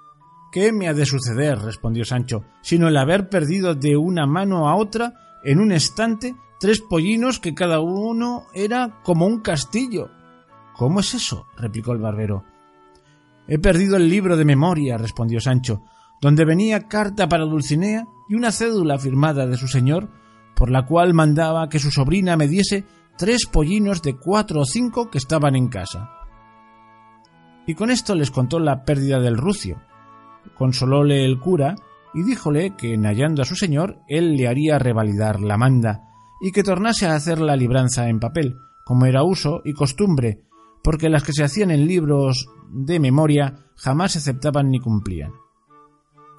¿Qué 0.51 0.73
me 0.73 0.89
ha 0.89 0.95
de 0.95 1.07
suceder? 1.07 1.61
respondió 1.61 2.05
Sancho, 2.05 2.43
sino 2.61 2.89
el 2.89 2.97
haber 2.97 3.29
perdido 3.29 3.77
de 3.77 3.97
una 3.97 4.27
mano 4.27 4.69
a 4.69 4.75
otra, 4.75 5.15
en 5.45 5.61
un 5.61 5.71
estante, 5.71 6.35
tres 6.59 6.81
pollinos 6.81 7.39
que 7.39 7.55
cada 7.55 7.79
uno 7.79 8.47
era 8.53 9.01
como 9.05 9.29
un 9.29 9.43
castillo. 9.43 10.11
¿Cómo 10.75 11.01
es 11.01 11.15
eso? 11.15 11.47
replicó 11.57 11.93
el 11.93 11.99
barbero. 11.99 12.45
He 13.47 13.59
perdido 13.59 13.97
el 13.97 14.09
libro 14.09 14.37
de 14.37 14.45
memoria, 14.45 14.99
respondió 14.99 15.41
Sancho, 15.41 15.83
donde 16.21 16.45
venía 16.45 16.89
carta 16.89 17.29
para 17.29 17.45
Dulcinea 17.45 18.07
y 18.29 18.35
una 18.35 18.51
cédula 18.51 18.99
firmada 18.99 19.47
de 19.47 19.57
su 19.57 19.69
señor, 19.69 20.11
por 20.57 20.71
la 20.71 20.85
cual 20.85 21.15
mandaba 21.15 21.69
que 21.69 21.79
su 21.79 21.91
sobrina 21.91 22.37
me 22.37 22.49
diese 22.49 22.85
tres 23.17 23.47
pollinos 23.47 24.03
de 24.03 24.17
cuatro 24.17 24.63
o 24.63 24.65
cinco 24.65 25.11
que 25.11 25.19
estaban 25.19 25.55
en 25.55 25.69
casa. 25.69 26.11
Y 27.67 27.75
con 27.75 27.91
esto 27.91 28.15
les 28.15 28.31
contó 28.31 28.59
la 28.59 28.85
pérdida 28.85 29.21
del 29.21 29.37
rucio. 29.37 29.81
Consolóle 30.57 31.25
el 31.25 31.39
cura 31.39 31.77
y 32.13 32.23
díjole 32.23 32.75
que 32.77 32.95
en 32.95 33.05
hallando 33.05 33.43
a 33.43 33.47
su 33.47 33.55
señor 33.55 34.01
él 34.09 34.37
le 34.37 34.49
haría 34.49 34.79
revalidar 34.79 35.41
la 35.41 35.57
manda 35.57 36.09
y 36.41 36.53
que 36.53 36.63
tornase 36.63 37.07
a 37.07 37.15
hacer 37.15 37.41
la 37.41 37.57
libranza 37.57 38.09
en 38.09 38.21
papel, 38.21 38.57
como 38.85 39.07
era 39.07 39.23
uso 39.23 39.63
y 39.65 39.73
costumbre, 39.73 40.45
porque 40.85 41.09
las 41.09 41.25
que 41.25 41.33
se 41.33 41.43
hacían 41.43 41.71
en 41.71 41.87
libros 41.87 42.47
de 42.71 43.01
memoria 43.01 43.55
jamás 43.75 44.13
se 44.13 44.19
aceptaban 44.19 44.71
ni 44.71 44.79
cumplían. 44.79 45.33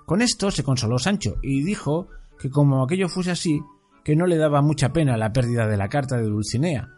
Con 0.06 0.22
esto 0.22 0.52
se 0.52 0.64
consoló 0.64 1.00
Sancho 1.00 1.38
y 1.42 1.64
dijo 1.64 2.10
que 2.40 2.52
como 2.52 2.84
aquello 2.84 3.10
fuese 3.10 3.32
así, 3.32 3.60
que 4.04 4.16
no 4.16 4.28
le 4.28 4.38
daba 4.38 4.62
mucha 4.62 4.94
pena 4.94 5.18
la 5.18 5.34
pérdida 5.34 5.68
de 5.68 5.78
la 5.78 5.90
carta 5.90 6.18
de 6.18 6.28
Dulcinea, 6.28 6.90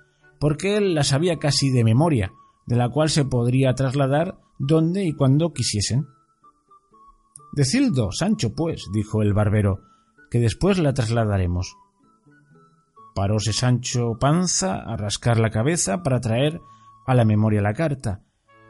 porque 0.42 0.76
él 0.76 0.94
la 0.94 1.06
sabía 1.06 1.40
casi 1.40 1.72
de 1.72 1.86
memoria, 1.86 2.34
de 2.66 2.76
la 2.76 2.90
cual 2.90 3.10
se 3.10 3.24
podría 3.24 3.74
trasladar 3.74 4.38
donde 4.60 5.06
y 5.06 5.14
cuando 5.14 5.54
quisiesen. 5.54 6.06
Decildo, 7.54 8.12
Sancho, 8.12 8.54
pues, 8.54 8.88
dijo 8.92 9.22
el 9.22 9.34
barbero, 9.34 9.80
que 10.30 10.40
después 10.40 10.80
la 10.80 10.94
trasladaremos. 10.94 11.78
Paróse 13.16 13.54
Sancho 13.54 14.18
Panza 14.20 14.82
a 14.82 14.98
rascar 14.98 15.40
la 15.40 15.50
cabeza 15.50 16.04
para 16.04 16.20
traer 16.20 16.60
a 17.08 17.16
la 17.16 17.26
memoria 17.26 17.62
la 17.62 17.74
carta, 17.74 18.22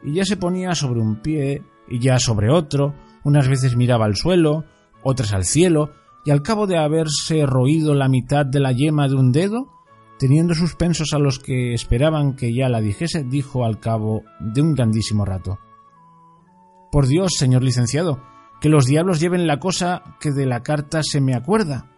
y 0.02 0.14
ya 0.14 0.24
se 0.24 0.36
ponía 0.36 0.74
sobre 0.74 1.00
un 1.00 1.20
pie 1.20 1.62
y 1.88 1.98
ya 1.98 2.18
sobre 2.18 2.50
otro, 2.50 2.94
unas 3.24 3.48
veces 3.48 3.76
miraba 3.76 4.06
al 4.06 4.16
suelo, 4.16 4.64
otras 5.02 5.34
al 5.34 5.44
cielo, 5.44 5.90
y 6.24 6.30
al 6.30 6.42
cabo 6.42 6.66
de 6.66 6.78
haberse 6.78 7.44
roído 7.46 7.94
la 7.94 8.08
mitad 8.08 8.46
de 8.46 8.60
la 8.60 8.72
yema 8.72 9.08
de 9.08 9.14
un 9.14 9.32
dedo, 9.32 9.68
teniendo 10.18 10.54
suspensos 10.54 11.12
a 11.12 11.18
los 11.18 11.38
que 11.38 11.74
esperaban 11.74 12.34
que 12.34 12.54
ya 12.54 12.68
la 12.68 12.80
dijese, 12.80 13.24
dijo 13.24 13.64
al 13.64 13.80
cabo 13.80 14.22
de 14.40 14.60
un 14.62 14.74
grandísimo 14.74 15.24
rato. 15.24 15.58
Por 16.90 17.06
Dios, 17.06 17.32
señor 17.36 17.62
licenciado, 17.62 18.22
que 18.60 18.68
los 18.68 18.86
diablos 18.86 19.20
lleven 19.20 19.46
la 19.46 19.58
cosa 19.58 20.02
que 20.20 20.32
de 20.32 20.46
la 20.46 20.62
carta 20.62 21.02
se 21.02 21.20
me 21.20 21.34
acuerda, 21.34 21.90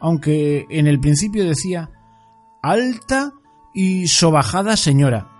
aunque 0.00 0.66
en 0.68 0.86
el 0.86 1.00
principio 1.00 1.44
decía 1.44 1.90
alta 2.62 3.32
y 3.72 4.06
sobajada 4.08 4.76
señora, 4.76 5.33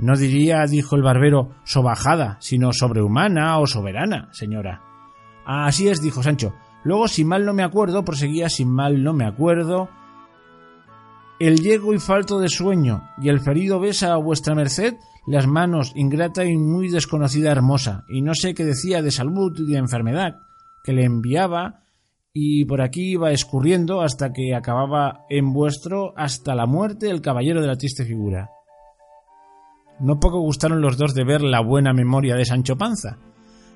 no 0.00 0.16
diría, 0.16 0.64
dijo 0.66 0.96
el 0.96 1.02
barbero, 1.02 1.50
sobajada, 1.64 2.38
sino 2.40 2.72
sobrehumana 2.72 3.58
o 3.58 3.66
soberana, 3.66 4.28
señora. 4.32 4.82
Así 5.44 5.88
es, 5.88 6.00
dijo 6.00 6.22
Sancho. 6.22 6.54
Luego, 6.84 7.08
si 7.08 7.24
mal 7.24 7.44
no 7.44 7.52
me 7.52 7.62
acuerdo, 7.62 8.04
proseguía, 8.04 8.48
si 8.48 8.64
mal 8.64 9.02
no 9.02 9.12
me 9.12 9.26
acuerdo, 9.26 9.90
el 11.38 11.60
llego 11.60 11.92
y 11.92 11.98
falto 11.98 12.38
de 12.38 12.48
sueño, 12.48 13.02
y 13.20 13.28
el 13.28 13.40
ferido 13.40 13.80
besa 13.80 14.12
a 14.12 14.16
vuestra 14.16 14.54
merced 14.54 14.94
las 15.26 15.46
manos, 15.46 15.92
ingrata 15.94 16.44
y 16.44 16.56
muy 16.56 16.88
desconocida 16.88 17.52
hermosa, 17.52 18.04
y 18.08 18.22
no 18.22 18.34
sé 18.34 18.54
qué 18.54 18.64
decía 18.64 19.02
de 19.02 19.10
salud 19.10 19.52
y 19.58 19.70
de 19.70 19.78
enfermedad, 19.78 20.36
que 20.82 20.92
le 20.92 21.04
enviaba, 21.04 21.82
y 22.32 22.64
por 22.64 22.80
aquí 22.80 23.12
iba 23.12 23.32
escurriendo 23.32 24.00
hasta 24.00 24.32
que 24.32 24.54
acababa 24.54 25.24
en 25.28 25.52
vuestro 25.52 26.14
hasta 26.16 26.54
la 26.54 26.66
muerte 26.66 27.10
el 27.10 27.20
caballero 27.20 27.60
de 27.60 27.66
la 27.66 27.76
triste 27.76 28.04
figura. 28.04 28.50
No 30.00 30.18
poco 30.18 30.40
gustaron 30.40 30.80
los 30.80 30.96
dos 30.96 31.14
de 31.14 31.24
ver 31.24 31.42
la 31.42 31.60
buena 31.60 31.92
memoria 31.92 32.34
de 32.34 32.46
Sancho 32.46 32.76
Panza, 32.76 33.18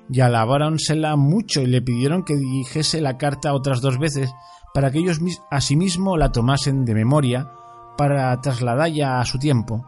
y 0.09 0.21
alabáronsela 0.21 1.15
mucho 1.15 1.61
y 1.61 1.67
le 1.67 1.81
pidieron 1.81 2.23
que 2.23 2.35
dijese 2.35 3.01
la 3.01 3.17
carta 3.17 3.53
otras 3.53 3.81
dos 3.81 3.97
veces 3.97 4.33
para 4.73 4.91
que 4.91 4.99
ellos 4.99 5.19
asimismo 5.51 6.17
la 6.17 6.31
tomasen 6.31 6.83
de 6.83 6.93
memoria 6.93 7.51
para 7.97 8.39
trasladalla 8.41 9.19
a 9.19 9.25
su 9.25 9.39
tiempo. 9.39 9.85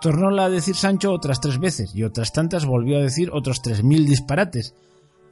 Tornóla 0.00 0.44
a 0.44 0.50
decir 0.50 0.74
Sancho 0.74 1.12
otras 1.12 1.40
tres 1.40 1.58
veces 1.58 1.94
y 1.94 2.02
otras 2.02 2.32
tantas 2.32 2.64
volvió 2.64 2.98
a 2.98 3.02
decir 3.02 3.30
otros 3.32 3.60
tres 3.62 3.82
mil 3.82 4.06
disparates. 4.06 4.74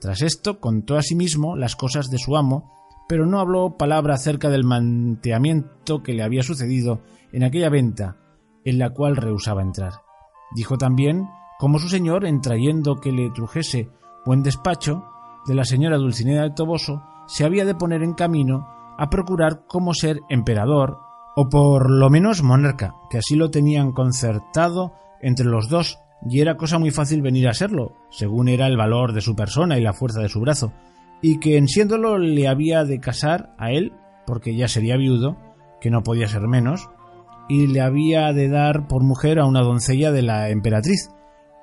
Tras 0.01 0.21
esto 0.23 0.61
contó 0.61 0.97
a 0.97 1.03
sí 1.03 1.15
mismo 1.15 1.57
las 1.57 1.77
cosas 1.77 2.11
de 2.11 2.19
su 2.19 2.37
amo, 2.37 2.73
pero 3.09 3.27
no 3.27 3.41
habló 3.41 3.77
palabra 3.77 4.15
acerca 4.15 4.51
del 4.51 4.65
manteamiento 4.65 6.03
que 6.03 6.15
le 6.15 6.23
había 6.23 6.43
sucedido 6.43 7.03
en 7.33 7.45
aquella 7.45 7.71
venta, 7.71 8.17
en 8.65 8.79
la 8.79 8.91
cual 8.91 9.17
rehusaba 9.17 9.63
entrar. 9.63 10.04
Dijo 10.55 10.79
también 10.79 11.29
cómo 11.59 11.79
su 11.79 11.89
señor, 11.89 12.25
en 12.25 12.41
trayendo 12.41 12.97
que 12.97 13.13
le 13.13 13.31
trujese 13.31 13.91
buen 14.25 14.43
despacho 14.43 15.05
de 15.47 15.55
la 15.55 15.65
señora 15.65 15.99
Dulcinea 15.99 16.43
de 16.43 16.51
Toboso, 16.51 17.03
se 17.27 17.45
había 17.45 17.65
de 17.65 17.75
poner 17.75 18.03
en 18.03 18.15
camino 18.15 18.69
a 18.97 19.11
procurar 19.11 19.65
cómo 19.67 19.95
ser 19.95 20.21
emperador 20.29 20.99
o 21.37 21.49
por 21.49 21.91
lo 21.91 22.11
menos 22.11 22.43
monarca, 22.43 22.95
que 23.11 23.19
así 23.19 23.35
lo 23.35 23.51
tenían 23.51 23.93
concertado 23.93 24.93
entre 25.21 25.47
los 25.47 25.69
dos, 25.69 25.99
y 26.29 26.41
era 26.41 26.57
cosa 26.57 26.79
muy 26.79 26.91
fácil 26.91 27.23
venir 27.23 27.49
a 27.49 27.55
serlo, 27.55 27.97
según 28.11 28.49
era 28.49 28.67
el 28.67 28.77
valor 28.77 29.13
de 29.13 29.21
su 29.21 29.35
persona 29.35 29.79
y 29.79 29.83
la 29.83 29.93
fuerza 29.93 30.21
de 30.21 30.29
su 30.29 30.41
brazo, 30.41 30.73
y 31.21 31.41
que 31.41 31.57
en 31.57 31.67
siéndolo 31.67 32.19
le 32.19 32.47
había 32.47 32.85
de 32.85 33.01
casar 33.01 33.55
a 33.59 33.73
él, 33.73 33.93
porque 34.27 34.55
ya 34.55 34.69
sería 34.69 34.97
viudo, 34.97 35.37
que 35.81 35.91
no 35.91 36.03
podía 36.03 36.29
ser 36.29 36.47
menos, 36.47 36.89
y 37.49 37.67
le 37.67 37.81
había 37.81 38.33
de 38.33 38.49
dar 38.49 38.87
por 38.89 39.03
mujer 39.03 39.39
a 39.39 39.47
una 39.47 39.63
doncella 39.63 40.13
de 40.13 40.23
la 40.23 40.51
emperatriz, 40.51 41.11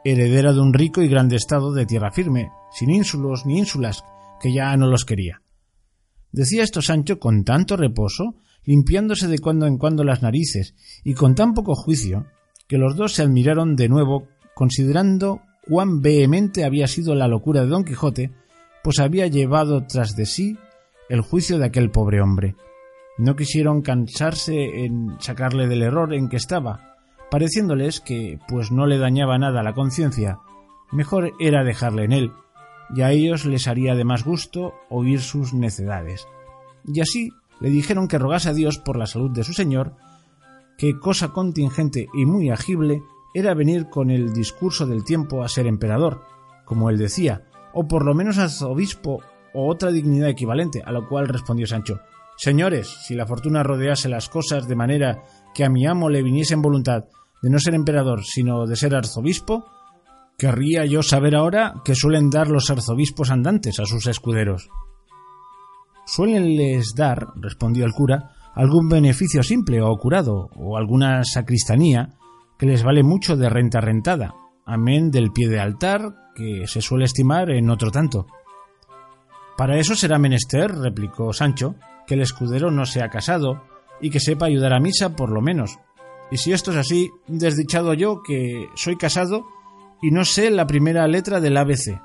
heredera 0.04 0.54
de 0.54 0.62
un 0.62 0.74
rico 0.74 1.02
y 1.02 1.08
grande 1.08 1.36
estado 1.36 1.74
de 1.74 1.86
tierra 1.86 2.12
firme, 2.12 2.50
sin 2.72 2.90
ínsulos 2.90 3.46
ni 3.46 3.58
ínsulas, 3.58 4.04
que 4.40 4.54
ya 4.54 4.76
no 4.78 4.88
los 4.88 5.06
quería. 5.06 5.42
Decía 6.32 6.64
esto 6.64 6.82
Sancho 6.82 7.20
con 7.20 7.44
tanto 7.44 7.76
reposo, 7.78 8.36
limpiándose 8.64 9.28
de 9.28 9.40
cuando 9.40 9.66
en 9.66 9.78
cuando 9.78 10.04
las 10.04 10.22
narices, 10.22 10.76
y 11.04 11.14
con 11.14 11.36
tan 11.36 11.54
poco 11.54 11.76
juicio, 11.76 12.26
que 12.68 12.78
los 12.78 12.96
dos 12.96 13.14
se 13.14 13.24
admiraron 13.24 13.76
de 13.76 13.90
nuevo, 13.90 14.28
considerando 14.56 15.42
cuán 15.68 16.02
vehemente 16.02 16.64
había 16.64 16.88
sido 16.88 17.16
la 17.16 17.28
locura 17.28 17.62
de 17.62 17.68
Don 17.68 17.84
Quijote, 17.84 18.32
pues 18.84 19.00
había 19.00 19.28
llevado 19.28 19.86
tras 19.86 20.16
de 20.16 20.26
sí 20.26 20.58
el 21.10 21.22
juicio 21.22 21.60
de 21.60 21.66
aquel 21.66 21.92
pobre 21.92 22.22
hombre. 22.22 22.56
No 23.22 23.36
quisieron 23.36 23.84
cansarse 23.84 24.84
en 24.84 25.16
sacarle 25.20 25.68
del 25.68 25.84
error 25.84 26.12
en 26.12 26.28
que 26.28 26.38
estaba, 26.38 26.96
pareciéndoles 27.30 28.00
que, 28.00 28.40
pues 28.48 28.72
no 28.72 28.88
le 28.88 28.98
dañaba 28.98 29.38
nada 29.38 29.62
la 29.62 29.76
conciencia, 29.76 30.40
mejor 30.92 31.32
era 31.40 31.64
dejarle 31.64 32.06
en 32.06 32.14
él, 32.14 32.32
y 32.96 33.02
a 33.02 33.12
ellos 33.12 33.46
les 33.46 33.68
haría 33.68 33.94
de 33.94 34.06
más 34.06 34.26
gusto 34.26 34.74
oír 34.90 35.22
sus 35.22 35.54
necedades. 35.54 36.26
Y 36.84 37.00
así 37.00 37.30
le 37.60 37.70
dijeron 37.70 38.08
que 38.08 38.18
rogase 38.18 38.50
a 38.50 38.54
Dios 38.56 38.80
por 38.80 38.98
la 38.98 39.06
salud 39.06 39.30
de 39.30 39.44
su 39.44 39.54
señor, 39.54 39.98
que 40.76 40.98
cosa 40.98 41.28
contingente 41.28 42.08
y 42.16 42.26
muy 42.26 42.50
agible 42.50 43.04
era 43.36 43.54
venir 43.54 43.88
con 43.88 44.10
el 44.10 44.34
discurso 44.34 44.88
del 44.88 45.04
tiempo 45.04 45.44
a 45.44 45.48
ser 45.48 45.68
emperador, 45.68 46.24
como 46.66 46.90
él 46.90 46.98
decía, 46.98 47.44
o 47.72 47.88
por 47.88 48.04
lo 48.04 48.16
menos 48.16 48.40
arzobispo 48.40 49.22
o 49.54 49.70
otra 49.70 49.92
dignidad 49.92 50.30
equivalente, 50.30 50.82
a 50.84 50.92
lo 50.92 51.08
cual 51.08 51.28
respondió 51.28 51.68
Sancho 51.68 52.02
Señores, 52.42 52.88
si 53.04 53.14
la 53.14 53.28
fortuna 53.28 53.62
rodease 53.62 54.10
las 54.10 54.28
cosas 54.28 54.68
de 54.68 54.76
manera 54.76 55.22
que 55.54 55.64
a 55.64 55.70
mi 55.70 55.86
amo 55.86 56.10
le 56.10 56.24
viniese 56.24 56.56
en 56.56 56.64
voluntad 56.64 57.04
de 57.40 57.52
no 57.52 57.60
ser 57.60 57.76
emperador, 57.76 58.24
sino 58.24 58.66
de 58.66 58.76
ser 58.76 58.96
arzobispo, 58.96 59.68
querría 60.40 60.84
yo 60.88 61.04
saber 61.04 61.36
ahora 61.36 61.76
qué 61.86 61.94
suelen 61.94 62.32
dar 62.32 62.48
los 62.48 62.72
arzobispos 62.72 63.30
andantes 63.30 63.80
a 63.80 63.86
sus 63.86 64.08
escuderos. 64.08 64.70
Suelenles 66.08 66.96
dar, 66.96 67.28
respondió 67.36 67.86
el 67.86 67.92
cura, 67.92 68.32
algún 68.56 68.90
beneficio 68.90 69.44
simple 69.44 69.80
o 69.84 69.96
curado, 69.98 70.50
o 70.56 70.78
alguna 70.78 71.24
sacristanía, 71.24 72.10
que 72.58 72.66
les 72.66 72.82
vale 72.82 73.04
mucho 73.04 73.38
de 73.38 73.50
renta 73.50 73.82
rentada, 73.82 74.34
amén 74.66 75.12
del 75.12 75.32
pie 75.32 75.48
de 75.48 75.60
altar, 75.60 76.32
que 76.34 76.66
se 76.66 76.82
suele 76.82 77.06
estimar 77.06 77.52
en 77.52 77.70
otro 77.70 77.92
tanto. 77.92 78.26
Para 79.56 79.78
eso 79.78 79.94
será 79.94 80.18
menester, 80.18 80.72
replicó 80.74 81.34
Sancho, 81.34 81.76
que 82.12 82.16
el 82.16 82.24
escudero 82.24 82.72
no 82.72 82.86
sea 82.86 83.08
casado 83.08 83.64
y 84.02 84.10
que 84.10 84.20
sepa 84.20 84.48
ayudar 84.48 84.74
a 84.74 84.82
misa 84.82 85.16
por 85.16 85.30
lo 85.30 85.42
menos. 85.42 85.80
Y 86.30 86.36
si 86.36 86.52
esto 86.52 86.72
es 86.72 86.78
así, 86.78 87.10
desdichado 87.26 87.94
yo 87.94 88.22
que 88.22 88.68
soy 88.76 88.98
casado 88.98 89.46
y 90.02 90.12
no 90.12 90.26
sé 90.26 90.52
la 90.52 90.68
primera 90.68 91.08
letra 91.08 91.40
del 91.40 91.56
ABC. 91.56 92.02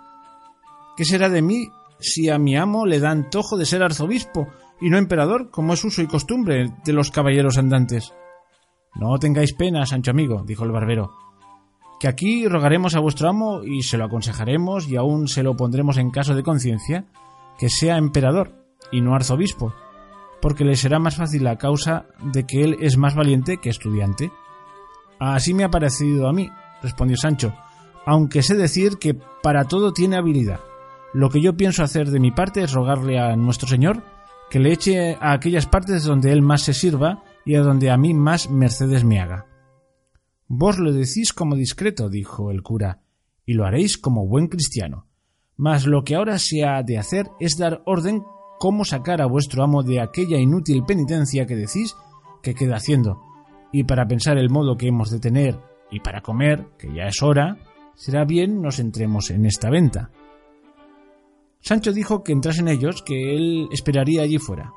¿Qué 0.97 1.05
será 1.05 1.29
de 1.29 1.43
mí 1.43 1.67
si 1.99 2.29
a 2.29 2.39
mi 2.39 2.57
amo 2.57 2.87
le 2.87 3.01
da 3.01 3.11
antojo 3.11 3.57
de 3.57 3.67
ser 3.67 3.83
arzobispo 3.83 4.47
y 4.81 4.91
no 4.91 4.97
emperador, 4.97 5.51
como 5.51 5.75
es 5.75 5.83
uso 5.83 6.03
y 6.03 6.07
costumbre 6.07 6.73
de 6.85 6.93
los 6.93 7.11
caballeros 7.11 7.59
andantes? 7.59 8.15
No 8.95 9.19
tengáis 9.19 9.55
pena, 9.55 9.87
Sancho 9.87 10.13
amigo, 10.13 10.45
dijo 10.47 10.63
el 10.63 10.71
barbero, 10.71 11.11
que 11.99 12.07
aquí 12.07 12.47
rogaremos 12.47 12.95
a 12.95 13.01
vuestro 13.01 13.29
amo 13.29 13.65
y 13.65 13.83
se 13.83 13.99
lo 13.99 14.05
aconsejaremos 14.05 14.87
y 14.87 14.95
aún 14.95 15.27
se 15.27 15.43
lo 15.43 15.57
pondremos 15.57 15.97
en 15.97 16.13
caso 16.13 16.37
de 16.37 16.45
conciencia 16.45 17.07
que 17.59 17.69
sea 17.69 17.97
emperador 17.97 18.55
y 18.93 19.01
no 19.01 19.17
arzobispo, 19.17 19.75
porque 20.41 20.65
le 20.65 20.77
será 20.77 20.99
más 20.99 21.17
fácil 21.17 21.47
a 21.47 21.57
causa 21.57 22.07
de 22.33 22.45
que 22.45 22.63
él 22.63 22.77
es 22.81 22.97
más 22.97 23.15
valiente 23.15 23.59
que 23.59 23.71
estudiante. 23.71 24.31
Así 25.19 25.55
me 25.55 25.65
ha 25.65 25.71
parecido 25.71 26.29
a 26.29 26.33
mí, 26.33 26.51
respondió 26.83 27.17
Sancho, 27.17 27.55
aunque 28.05 28.43
sé 28.43 28.55
decir 28.55 28.99
que 28.99 29.15
para 29.43 29.65
todo 29.65 29.93
tiene 29.93 30.17
habilidad. 30.17 30.61
Lo 31.15 31.31
que 31.31 31.41
yo 31.41 31.57
pienso 31.57 31.83
hacer 31.83 32.11
de 32.11 32.21
mi 32.21 32.31
parte 32.31 32.63
es 32.63 32.73
rogarle 32.73 33.19
a 33.19 33.35
nuestro 33.37 33.69
Señor 33.69 34.03
que 34.51 34.61
le 34.61 34.73
eche 34.73 35.17
a 35.21 35.33
aquellas 35.33 35.67
partes 35.67 36.05
donde 36.05 36.33
él 36.33 36.43
más 36.43 36.63
se 36.63 36.75
sirva 36.75 37.23
y 37.45 37.55
a 37.55 37.63
donde 37.63 37.91
a 37.91 37.97
mí 37.97 38.15
más 38.15 38.51
mercedes 38.51 39.05
me 39.05 39.21
haga. 39.21 39.47
Vos 40.49 40.79
lo 40.79 40.93
decís 40.93 41.33
como 41.33 41.57
discreto, 41.57 42.09
dijo 42.09 42.51
el 42.51 42.63
cura, 42.63 43.01
y 43.45 43.55
lo 43.55 43.65
haréis 43.65 43.99
como 43.99 44.27
buen 44.27 44.47
cristiano. 44.47 45.07
Mas 45.57 45.87
lo 45.87 46.05
que 46.05 46.15
ahora 46.15 46.39
se 46.39 46.65
ha 46.65 46.83
de 46.83 46.99
hacer 46.99 47.27
es 47.41 47.57
dar 47.57 47.83
orden 47.87 48.23
cómo 48.59 48.85
sacar 48.85 49.21
a 49.21 49.27
vuestro 49.27 49.63
amo 49.63 49.83
de 49.83 50.01
aquella 50.01 50.39
inútil 50.39 50.85
penitencia 50.85 51.47
que 51.47 51.57
decís 51.57 51.95
que 52.43 52.55
queda 52.55 52.77
haciendo, 52.77 53.21
y 53.73 53.85
para 53.85 54.07
pensar 54.07 54.39
el 54.39 54.51
modo 54.51 54.77
que 54.77 54.89
hemos 54.89 55.11
de 55.11 55.21
tener, 55.21 55.59
y 55.91 56.01
para 56.01 56.21
comer, 56.21 56.67
que 56.79 56.93
ya 56.93 57.05
es 57.05 57.23
hora, 57.23 57.59
será 57.95 58.25
bien 58.25 58.61
nos 58.63 58.79
entremos 58.79 59.31
en 59.31 59.47
esta 59.47 59.71
venta. 59.71 60.11
Sancho 61.61 61.93
dijo 61.93 62.23
que 62.23 62.33
entrasen 62.33 62.69
ellos, 62.69 63.03
que 63.03 63.35
él 63.35 63.69
esperaría 63.73 64.23
allí 64.23 64.39
fuera, 64.39 64.73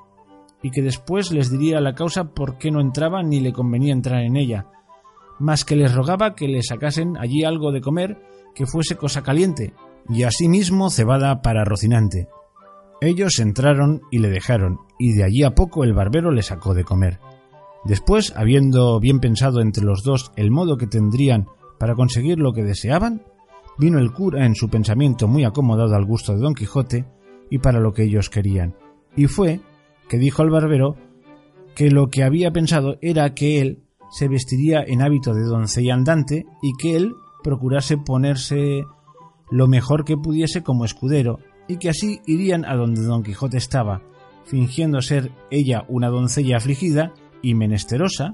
y 0.62 0.72
que 0.72 0.82
después 0.82 1.32
les 1.32 1.52
diría 1.52 1.80
la 1.80 1.94
causa 1.94 2.34
por 2.34 2.58
qué 2.58 2.72
no 2.72 2.82
entraba 2.82 3.24
ni 3.24 3.40
le 3.40 3.54
convenía 3.54 3.94
entrar 3.94 4.24
en 4.24 4.36
ella, 4.36 4.68
mas 5.40 5.64
que 5.64 5.76
les 5.76 5.94
rogaba 5.94 6.36
que 6.36 6.48
le 6.48 6.62
sacasen 6.64 7.18
allí 7.18 7.44
algo 7.44 7.72
de 7.72 7.82
comer 7.82 8.22
que 8.56 8.66
fuese 8.66 8.98
cosa 8.98 9.22
caliente, 9.22 9.74
y 10.10 10.24
asimismo 10.24 10.90
cebada 10.90 11.42
para 11.42 11.64
Rocinante. 11.64 12.28
Ellos 13.02 13.40
entraron 13.40 14.02
y 14.12 14.20
le 14.20 14.30
dejaron, 14.30 14.80
y 14.98 15.14
de 15.14 15.24
allí 15.24 15.44
a 15.44 15.56
poco 15.56 15.84
el 15.84 15.94
barbero 15.94 16.32
le 16.32 16.42
sacó 16.42 16.74
de 16.74 16.84
comer. 16.84 17.20
Después, 17.86 18.34
habiendo 18.36 19.00
bien 19.00 19.20
pensado 19.20 19.62
entre 19.62 19.86
los 19.86 20.04
dos 20.04 20.32
el 20.36 20.52
modo 20.52 20.78
que 20.78 20.88
tendrían 20.88 21.48
para 21.78 21.96
conseguir 21.96 22.40
lo 22.40 22.52
que 22.52 22.64
deseaban, 22.64 23.24
vino 23.78 24.00
el 24.00 24.12
cura 24.12 24.46
en 24.46 24.56
su 24.56 24.68
pensamiento 24.68 25.30
muy 25.30 25.46
acomodado 25.46 25.96
al 25.96 26.06
gusto 26.06 26.34
de 26.34 26.40
Don 26.40 26.54
Quijote 26.54 27.06
y 27.50 27.60
para 27.60 27.80
lo 27.80 27.94
que 27.94 28.04
ellos 28.04 28.30
querían, 28.30 28.76
y 29.16 29.28
fue 29.28 29.62
que 30.10 30.18
dijo 30.18 30.42
al 30.42 30.50
barbero 30.50 30.98
que 31.76 31.90
lo 31.90 32.10
que 32.10 32.24
había 32.24 32.52
pensado 32.52 32.98
era 33.02 33.34
que 33.34 33.62
él 33.62 33.84
se 34.12 34.28
vestiría 34.28 34.84
en 34.86 35.02
hábito 35.02 35.34
de 35.34 35.44
doncella 35.44 35.94
andante 35.94 36.46
y 36.62 36.74
que 36.78 36.98
él 36.98 37.14
procurase 37.44 37.98
ponerse 37.98 38.84
lo 39.50 39.68
mejor 39.68 40.04
que 40.04 40.18
pudiese 40.18 40.64
como 40.64 40.84
escudero 40.84 41.40
y 41.70 41.78
que 41.78 41.90
así 41.90 42.20
irían 42.26 42.66
a 42.66 42.76
donde 42.76 43.04
Don 43.04 43.24
Quijote 43.24 43.58
estaba, 43.58 44.02
fingiendo 44.44 45.02
ser 45.02 45.32
ella 45.52 45.86
una 45.88 46.10
doncella 46.10 46.58
afligida 46.58 47.14
y 47.44 47.54
menesterosa, 47.54 48.34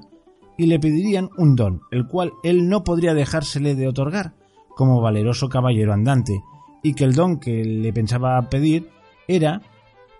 y 0.56 0.66
le 0.66 0.80
pedirían 0.80 1.28
un 1.36 1.54
don, 1.54 1.82
el 1.90 2.06
cual 2.06 2.32
él 2.42 2.66
no 2.66 2.82
podría 2.82 3.12
dejársele 3.12 3.74
de 3.74 3.88
otorgar, 3.88 4.34
como 4.74 5.02
valeroso 5.02 5.48
caballero 5.48 5.92
andante, 5.92 6.40
y 6.82 6.94
que 6.94 7.04
el 7.04 7.14
don 7.14 7.38
que 7.38 7.62
le 7.62 7.92
pensaba 7.92 8.40
pedir 8.48 8.88
era 9.28 9.60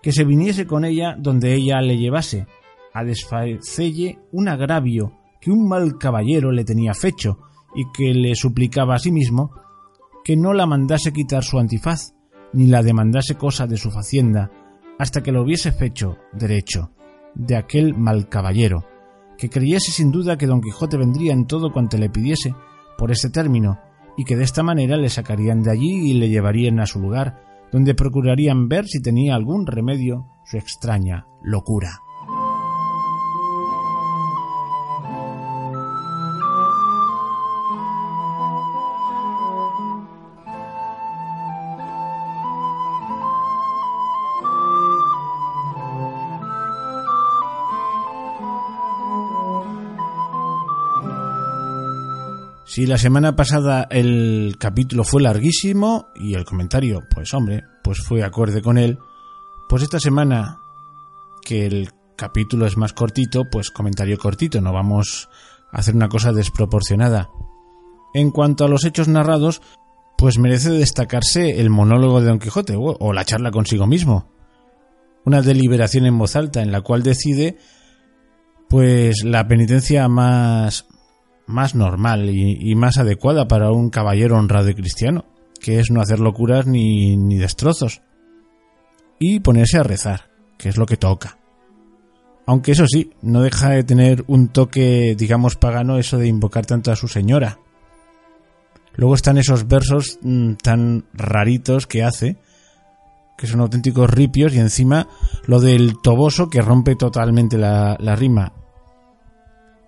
que 0.03 0.11
se 0.11 0.23
viniese 0.23 0.67
con 0.67 0.85
ella 0.85 1.15
donde 1.17 1.55
ella 1.55 1.81
le 1.81 1.97
llevase, 1.97 2.45
a 2.93 3.03
desfacelle 3.03 4.19
un 4.31 4.47
agravio 4.47 5.13
que 5.41 5.49
un 5.49 5.67
mal 5.67 5.97
caballero 5.97 6.51
le 6.51 6.65
tenía 6.65 6.93
fecho, 6.93 7.39
y 7.73 7.85
que 7.91 8.13
le 8.13 8.35
suplicaba 8.35 8.95
a 8.95 8.99
sí 8.99 9.11
mismo 9.11 9.51
que 10.23 10.35
no 10.35 10.53
la 10.53 10.67
mandase 10.67 11.11
quitar 11.13 11.43
su 11.43 11.57
antifaz, 11.57 12.16
ni 12.57 12.65
la 12.65 12.81
demandase 12.81 13.35
cosa 13.35 13.67
de 13.67 13.77
su 13.77 13.91
facienda, 13.91 14.49
hasta 14.97 15.21
que 15.21 15.31
lo 15.31 15.43
hubiese 15.43 15.71
fecho 15.71 16.17
derecho 16.33 16.89
de 17.35 17.55
aquel 17.55 17.93
mal 17.93 18.29
caballero, 18.29 18.83
que 19.37 19.47
creyese 19.47 19.91
sin 19.91 20.11
duda 20.11 20.39
que 20.39 20.47
don 20.47 20.59
Quijote 20.59 20.97
vendría 20.97 21.33
en 21.33 21.45
todo 21.45 21.71
cuanto 21.71 21.99
le 21.99 22.09
pidiese 22.09 22.55
por 22.97 23.11
este 23.11 23.29
término, 23.29 23.79
y 24.17 24.23
que 24.23 24.35
de 24.35 24.43
esta 24.43 24.63
manera 24.63 24.97
le 24.97 25.09
sacarían 25.09 25.61
de 25.61 25.69
allí 25.69 26.09
y 26.09 26.13
le 26.15 26.29
llevarían 26.29 26.79
a 26.79 26.87
su 26.87 26.99
lugar, 26.99 27.43
donde 27.71 27.93
procurarían 27.93 28.67
ver 28.67 28.87
si 28.87 29.03
tenía 29.03 29.35
algún 29.35 29.67
remedio 29.67 30.25
su 30.43 30.57
extraña 30.57 31.27
locura. 31.43 32.06
Si 52.77 52.85
la 52.85 52.99
semana 52.99 53.35
pasada 53.35 53.87
el 53.89 54.57
capítulo 54.59 55.03
fue 55.03 55.23
larguísimo 55.23 56.09
y 56.13 56.35
el 56.35 56.45
comentario, 56.45 57.01
pues 57.09 57.33
hombre, 57.33 57.63
pues 57.83 57.97
fue 58.03 58.21
acorde 58.21 58.61
con 58.61 58.77
él, 58.77 58.99
pues 59.67 59.81
esta 59.81 59.99
semana 59.99 60.59
que 61.41 61.65
el 61.65 61.89
capítulo 62.15 62.67
es 62.67 62.77
más 62.77 62.93
cortito, 62.93 63.45
pues 63.51 63.71
comentario 63.71 64.19
cortito, 64.19 64.61
no 64.61 64.73
vamos 64.73 65.27
a 65.71 65.79
hacer 65.79 65.95
una 65.95 66.07
cosa 66.07 66.31
desproporcionada. 66.33 67.31
En 68.13 68.29
cuanto 68.29 68.63
a 68.63 68.69
los 68.69 68.85
hechos 68.85 69.07
narrados, 69.07 69.59
pues 70.15 70.37
merece 70.37 70.69
destacarse 70.69 71.59
el 71.59 71.71
monólogo 71.71 72.21
de 72.21 72.27
Don 72.27 72.37
Quijote 72.37 72.75
o, 72.77 73.11
la 73.11 73.25
charla 73.25 73.49
consigo 73.49 73.87
mismo. 73.87 74.29
Una 75.25 75.41
deliberación 75.41 76.05
en 76.05 76.19
voz 76.19 76.35
alta 76.35 76.61
en 76.61 76.71
la 76.71 76.81
cual 76.81 77.01
decide 77.01 77.57
pues 78.69 79.23
la 79.23 79.47
penitencia 79.47 80.07
más 80.07 80.85
más 81.47 81.75
normal 81.75 82.29
y, 82.29 82.75
más 82.75 82.97
adecuada 82.97 83.47
para 83.47 83.71
un 83.71 83.89
caballero 83.89 84.37
honrado 84.37 84.69
y 84.69 84.75
cristiano, 84.75 85.25
que 85.59 85.79
es 85.79 85.89
no 85.89 86.01
hacer 86.01 86.19
locuras 86.19 86.67
ni, 86.67 87.37
destrozos, 87.37 88.01
y 89.17 89.39
ponerse 89.39 89.77
a 89.77 89.83
rezar, 89.83 90.29
que 90.57 90.69
es 90.69 90.77
lo 90.77 90.85
que 90.85 90.97
toca. 90.97 91.39
Aunque 92.45 92.73
eso 92.73 92.85
sí, 92.85 93.11
no 93.21 93.41
deja 93.41 93.69
de 93.69 93.83
tener 93.83 94.23
un 94.27 94.49
toque, 94.49 95.15
digamos, 95.17 95.55
pagano 95.55 95.97
eso 95.97 96.17
de 96.17 96.27
invocar 96.27 96.65
tanto 96.65 96.91
a 96.91 96.95
su 96.95 97.07
señora. 97.07 97.59
Luego 98.95 99.15
están 99.15 99.37
esos 99.37 99.67
versos 99.67 100.19
mm, 100.21 100.53
tan 100.55 101.05
raritos 101.13 101.87
que 101.87 102.03
hace, 102.03 102.37
que 103.37 103.47
son 103.47 103.61
auténticos 103.61 104.09
ripios, 104.09 104.53
y 104.53 104.59
encima 104.59 105.07
lo 105.45 105.59
del 105.59 106.01
toboso 106.01 106.49
que 106.49 106.61
rompe 106.61 106.95
totalmente 106.95 107.57
la, 107.57 107.95
la 107.99 108.15
rima. 108.15 108.53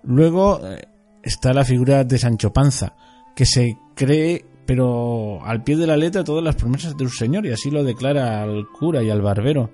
Luego 0.02 0.60
eh, 0.66 0.89
está 1.22 1.52
la 1.52 1.64
figura 1.64 2.04
de 2.04 2.18
Sancho 2.18 2.52
Panza, 2.52 2.94
que 3.34 3.46
se 3.46 3.78
cree, 3.94 4.44
pero 4.66 5.44
al 5.44 5.62
pie 5.62 5.76
de 5.76 5.86
la 5.86 5.96
letra, 5.96 6.24
todas 6.24 6.44
las 6.44 6.56
promesas 6.56 6.96
de 6.96 7.08
su 7.08 7.14
señor, 7.14 7.46
y 7.46 7.52
así 7.52 7.70
lo 7.70 7.84
declara 7.84 8.42
al 8.42 8.66
cura 8.68 9.02
y 9.02 9.10
al 9.10 9.22
barbero. 9.22 9.70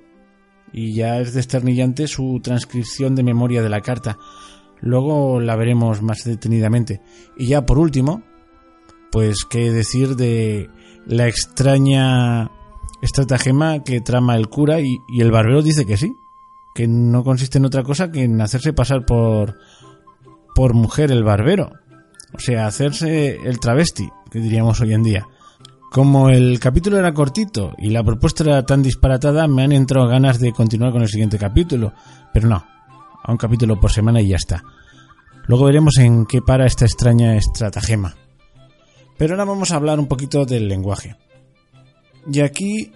Y 0.72 0.94
ya 0.94 1.20
es 1.20 1.32
desternillante 1.32 2.08
su 2.08 2.40
transcripción 2.42 3.14
de 3.14 3.22
memoria 3.22 3.62
de 3.62 3.68
la 3.68 3.80
carta. 3.80 4.18
Luego 4.80 5.40
la 5.40 5.56
veremos 5.56 6.02
más 6.02 6.24
detenidamente. 6.24 7.00
Y 7.36 7.46
ya 7.46 7.64
por 7.64 7.78
último, 7.78 8.22
pues 9.10 9.44
qué 9.48 9.72
decir 9.72 10.16
de 10.16 10.68
la 11.06 11.28
extraña 11.28 12.50
estratagema 13.00 13.84
que 13.84 14.00
trama 14.00 14.36
el 14.36 14.48
cura 14.48 14.80
y, 14.80 14.98
y, 15.08 15.20
el 15.20 15.30
barbero 15.30 15.62
dice 15.62 15.86
que 15.86 15.96
sí, 15.96 16.16
que 16.74 16.88
no 16.88 17.24
consiste 17.24 17.58
en 17.58 17.64
otra 17.64 17.82
cosa 17.82 18.10
que 18.10 18.24
en 18.24 18.40
hacerse 18.40 18.72
pasar 18.72 19.06
por 19.06 19.56
por 20.56 20.72
mujer 20.72 21.12
el 21.12 21.22
barbero, 21.22 21.70
o 22.32 22.40
sea, 22.40 22.66
hacerse 22.66 23.36
el 23.44 23.60
travesti, 23.60 24.08
que 24.30 24.38
diríamos 24.38 24.80
hoy 24.80 24.94
en 24.94 25.02
día. 25.02 25.26
Como 25.92 26.30
el 26.30 26.58
capítulo 26.58 26.98
era 26.98 27.12
cortito 27.12 27.74
y 27.76 27.90
la 27.90 28.02
propuesta 28.02 28.42
era 28.42 28.64
tan 28.64 28.82
disparatada, 28.82 29.46
me 29.48 29.64
han 29.64 29.72
entrado 29.72 30.08
ganas 30.08 30.40
de 30.40 30.52
continuar 30.52 30.92
con 30.92 31.02
el 31.02 31.08
siguiente 31.08 31.38
capítulo, 31.38 31.92
pero 32.32 32.48
no, 32.48 32.64
a 33.22 33.30
un 33.30 33.36
capítulo 33.36 33.78
por 33.78 33.92
semana 33.92 34.22
y 34.22 34.28
ya 34.28 34.36
está. 34.36 34.64
Luego 35.46 35.66
veremos 35.66 35.98
en 35.98 36.24
qué 36.24 36.40
para 36.40 36.64
esta 36.64 36.86
extraña 36.86 37.36
estratagema. 37.36 38.16
Pero 39.18 39.34
ahora 39.34 39.44
vamos 39.44 39.72
a 39.72 39.76
hablar 39.76 40.00
un 40.00 40.08
poquito 40.08 40.46
del 40.46 40.68
lenguaje. 40.68 41.16
Y 42.32 42.40
aquí 42.40 42.92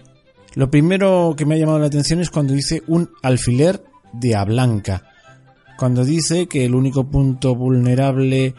lo 0.55 0.71
primero 0.71 1.35
que 1.37 1.45
me 1.45 1.53
ha 1.53 1.59
llamado 1.59 1.77
la 1.77 1.85
atención 1.85 2.21
es 2.21 2.31
cuando 2.31 2.55
dice 2.55 2.81
un 2.87 3.11
alfiler 3.21 3.83
de 4.13 4.35
a 4.35 4.45
blanca 4.45 5.11
cuando 5.81 6.05
dice 6.05 6.47
que 6.47 6.63
el 6.63 6.75
único 6.75 7.09
punto 7.09 7.55
vulnerable 7.55 8.53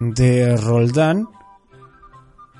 de 0.00 0.54
Roldán 0.54 1.26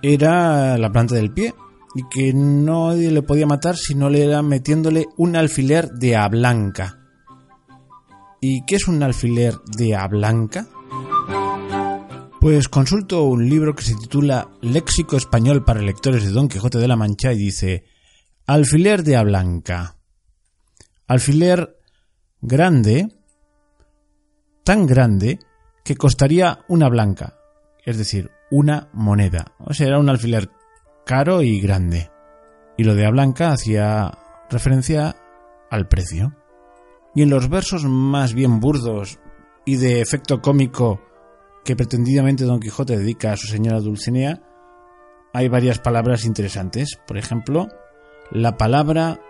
era 0.00 0.78
la 0.78 0.90
planta 0.90 1.14
del 1.14 1.30
pie 1.30 1.52
y 1.94 2.04
que 2.08 2.32
nadie 2.32 3.10
le 3.10 3.20
podía 3.20 3.46
matar 3.46 3.76
si 3.76 3.94
no 3.94 4.08
le 4.08 4.24
era 4.24 4.40
metiéndole 4.40 5.08
un 5.18 5.36
alfiler 5.36 5.90
de 5.90 6.16
a 6.16 6.26
blanca. 6.30 7.00
¿Y 8.40 8.64
qué 8.64 8.76
es 8.76 8.88
un 8.88 9.02
alfiler 9.02 9.58
de 9.76 9.94
a 9.94 10.08
blanca? 10.08 10.66
Pues 12.40 12.70
consulto 12.70 13.24
un 13.24 13.46
libro 13.46 13.74
que 13.74 13.84
se 13.84 13.94
titula 13.94 14.48
Léxico 14.62 15.18
Español 15.18 15.66
para 15.66 15.82
lectores 15.82 16.24
de 16.24 16.30
Don 16.30 16.48
Quijote 16.48 16.78
de 16.78 16.88
la 16.88 16.96
Mancha 16.96 17.34
y 17.34 17.36
dice 17.36 17.84
Alfiler 18.46 19.02
de 19.02 19.16
a 19.16 19.22
blanca. 19.22 19.98
Alfiler 21.06 21.76
grande 22.40 23.21
tan 24.64 24.86
grande 24.86 25.38
que 25.84 25.96
costaría 25.96 26.60
una 26.68 26.88
blanca, 26.88 27.38
es 27.84 27.98
decir, 27.98 28.30
una 28.50 28.88
moneda. 28.92 29.54
O 29.58 29.74
sea, 29.74 29.88
era 29.88 29.98
un 29.98 30.08
alfiler 30.08 30.50
caro 31.04 31.42
y 31.42 31.60
grande. 31.60 32.10
Y 32.76 32.84
lo 32.84 32.94
de 32.94 33.06
a 33.06 33.10
blanca 33.10 33.52
hacía 33.52 34.12
referencia 34.50 35.16
al 35.70 35.88
precio. 35.88 36.36
Y 37.14 37.22
en 37.22 37.30
los 37.30 37.48
versos 37.48 37.84
más 37.84 38.34
bien 38.34 38.60
burdos 38.60 39.18
y 39.64 39.76
de 39.76 40.00
efecto 40.00 40.40
cómico 40.40 41.00
que 41.64 41.76
pretendidamente 41.76 42.44
Don 42.44 42.60
Quijote 42.60 42.96
dedica 42.96 43.32
a 43.32 43.36
su 43.36 43.46
señora 43.46 43.80
Dulcinea, 43.80 44.42
hay 45.32 45.48
varias 45.48 45.78
palabras 45.78 46.24
interesantes. 46.24 46.98
Por 47.06 47.18
ejemplo, 47.18 47.68
la 48.30 48.56
palabra 48.56 49.20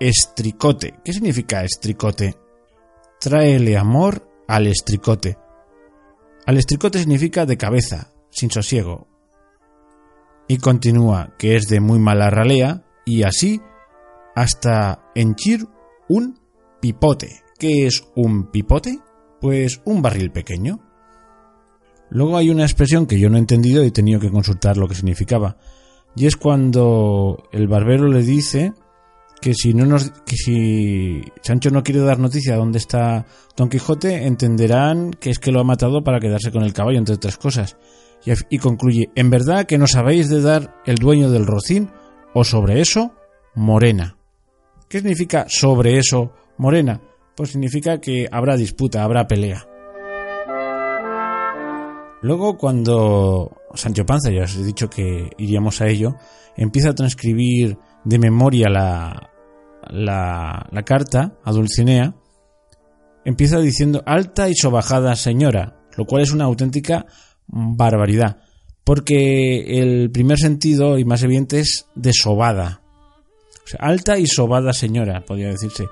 estricote. 0.00 0.94
¿Qué 1.04 1.12
significa 1.12 1.64
estricote? 1.64 2.36
Tráele 3.20 3.76
amor 3.76 4.28
al 4.48 4.66
estricote. 4.66 5.38
Al 6.46 6.58
estricote 6.58 6.98
significa 6.98 7.46
de 7.46 7.56
cabeza, 7.56 8.12
sin 8.30 8.50
sosiego. 8.50 9.08
Y 10.46 10.58
continúa 10.58 11.34
que 11.38 11.56
es 11.56 11.66
de 11.68 11.80
muy 11.80 11.98
mala 11.98 12.28
ralea 12.30 12.84
y 13.06 13.22
así 13.22 13.60
hasta 14.34 15.10
henchir 15.14 15.66
un 16.08 16.38
pipote. 16.80 17.42
¿Qué 17.58 17.86
es 17.86 18.04
un 18.14 18.50
pipote? 18.50 18.98
Pues 19.40 19.80
un 19.84 20.02
barril 20.02 20.30
pequeño. 20.30 20.80
Luego 22.10 22.36
hay 22.36 22.50
una 22.50 22.64
expresión 22.64 23.06
que 23.06 23.18
yo 23.18 23.30
no 23.30 23.36
he 23.36 23.40
entendido 23.40 23.82
y 23.82 23.88
he 23.88 23.92
tenido 23.92 24.20
que 24.20 24.30
consultar 24.30 24.76
lo 24.76 24.88
que 24.88 24.94
significaba. 24.94 25.56
Y 26.16 26.26
es 26.26 26.36
cuando 26.36 27.48
el 27.52 27.66
barbero 27.66 28.08
le 28.08 28.22
dice 28.22 28.72
que 29.44 29.52
si 29.52 29.74
no 29.74 29.84
nos 29.84 30.10
que 30.24 30.36
si 30.36 31.20
Sancho 31.42 31.68
no 31.68 31.82
quiere 31.82 32.00
dar 32.00 32.18
noticia 32.18 32.54
de 32.54 32.58
dónde 32.58 32.78
está 32.78 33.26
Don 33.54 33.68
Quijote, 33.68 34.26
entenderán 34.26 35.10
que 35.10 35.28
es 35.28 35.38
que 35.38 35.52
lo 35.52 35.60
ha 35.60 35.64
matado 35.64 36.02
para 36.02 36.18
quedarse 36.18 36.50
con 36.50 36.62
el 36.62 36.72
caballo, 36.72 36.96
entre 36.96 37.16
otras 37.16 37.36
cosas. 37.36 37.76
Y, 38.24 38.32
y 38.48 38.56
concluye, 38.56 39.10
en 39.14 39.28
verdad 39.28 39.66
que 39.66 39.76
no 39.76 39.86
sabéis 39.86 40.30
de 40.30 40.40
dar 40.40 40.80
el 40.86 40.96
dueño 40.96 41.30
del 41.30 41.44
rocín, 41.44 41.90
o 42.32 42.42
sobre 42.42 42.80
eso, 42.80 43.12
morena. 43.54 44.16
¿Qué 44.88 45.00
significa 45.00 45.44
sobre 45.46 45.98
eso, 45.98 46.32
morena? 46.56 47.02
Pues 47.36 47.50
significa 47.50 48.00
que 48.00 48.26
habrá 48.32 48.56
disputa, 48.56 49.04
habrá 49.04 49.26
pelea. 49.26 49.66
Luego, 52.22 52.56
cuando 52.56 53.60
Sancho 53.74 54.06
Panza, 54.06 54.30
ya 54.30 54.44
os 54.44 54.56
he 54.56 54.64
dicho 54.64 54.88
que 54.88 55.28
iríamos 55.36 55.82
a 55.82 55.88
ello, 55.88 56.16
empieza 56.56 56.88
a 56.88 56.94
transcribir 56.94 57.76
de 58.04 58.18
memoria 58.18 58.70
la, 59.94 60.66
la, 60.70 60.82
carta 60.82 61.38
a 61.44 61.52
Dulcinea, 61.52 62.14
empieza 63.24 63.58
diciendo 63.58 64.02
alta 64.06 64.48
y 64.48 64.54
sobajada 64.54 65.16
señora, 65.16 65.80
lo 65.96 66.04
cual 66.04 66.22
es 66.22 66.32
una 66.32 66.44
auténtica 66.44 67.06
barbaridad, 67.46 68.38
porque 68.84 69.80
el 69.80 70.10
primer 70.10 70.38
sentido 70.38 70.98
y 70.98 71.04
más 71.04 71.22
evidente 71.22 71.60
es 71.60 71.86
de 71.94 72.12
sobada. 72.12 72.82
Alta 73.78 74.18
y 74.18 74.26
sobada 74.26 74.72
señora, 74.72 75.24
podría 75.24 75.48
decirse, 75.48 75.86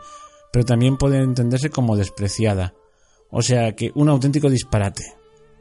pero 0.53 0.65
también 0.65 0.99
puede 0.99 1.19
entenderse 1.19 1.71
como 1.71 1.97
despreciada. 1.97 2.75
O 3.31 3.41
sea 3.41 3.73
que 3.73 3.91
un 3.95 4.11
auténtico 4.11 4.51
disparate. 4.51 5.05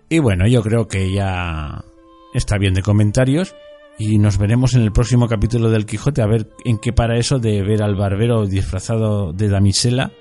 Y 0.10 0.20
bueno, 0.20 0.46
yo 0.46 0.62
creo 0.62 0.90
que 0.90 1.14
ya 1.14 1.86
está 2.34 2.58
bien 2.58 2.74
de 2.74 2.82
comentarios 2.82 3.56
y 3.98 4.18
nos 4.18 4.38
veremos 4.38 4.74
en 4.74 4.82
el 4.82 4.92
próximo 4.92 5.28
capítulo 5.28 5.70
del 5.70 5.86
Quijote 5.86 6.22
a 6.22 6.28
ver 6.28 6.50
en 6.66 6.78
qué 6.80 6.94
para 6.94 7.18
eso 7.18 7.40
de 7.40 7.62
ver 7.62 7.84
al 7.84 7.96
barbero 7.96 8.46
disfrazado 8.46 9.34
de 9.34 9.50
damisela 9.50 10.12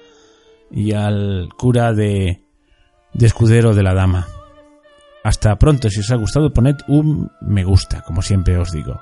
y 0.71 0.93
al 0.93 1.49
cura 1.57 1.93
de, 1.93 2.43
de 3.13 3.27
escudero 3.27 3.75
de 3.75 3.83
la 3.83 3.95
dama. 3.95 4.29
Hasta 5.23 5.57
pronto, 5.57 5.91
si 5.91 6.01
os 6.01 6.11
ha 6.11 6.17
gustado 6.17 6.53
poned 6.53 6.77
un 6.89 7.31
me 7.41 7.65
gusta, 7.65 8.03
como 8.03 8.23
siempre 8.23 8.57
os 8.57 8.73
digo. 8.73 9.01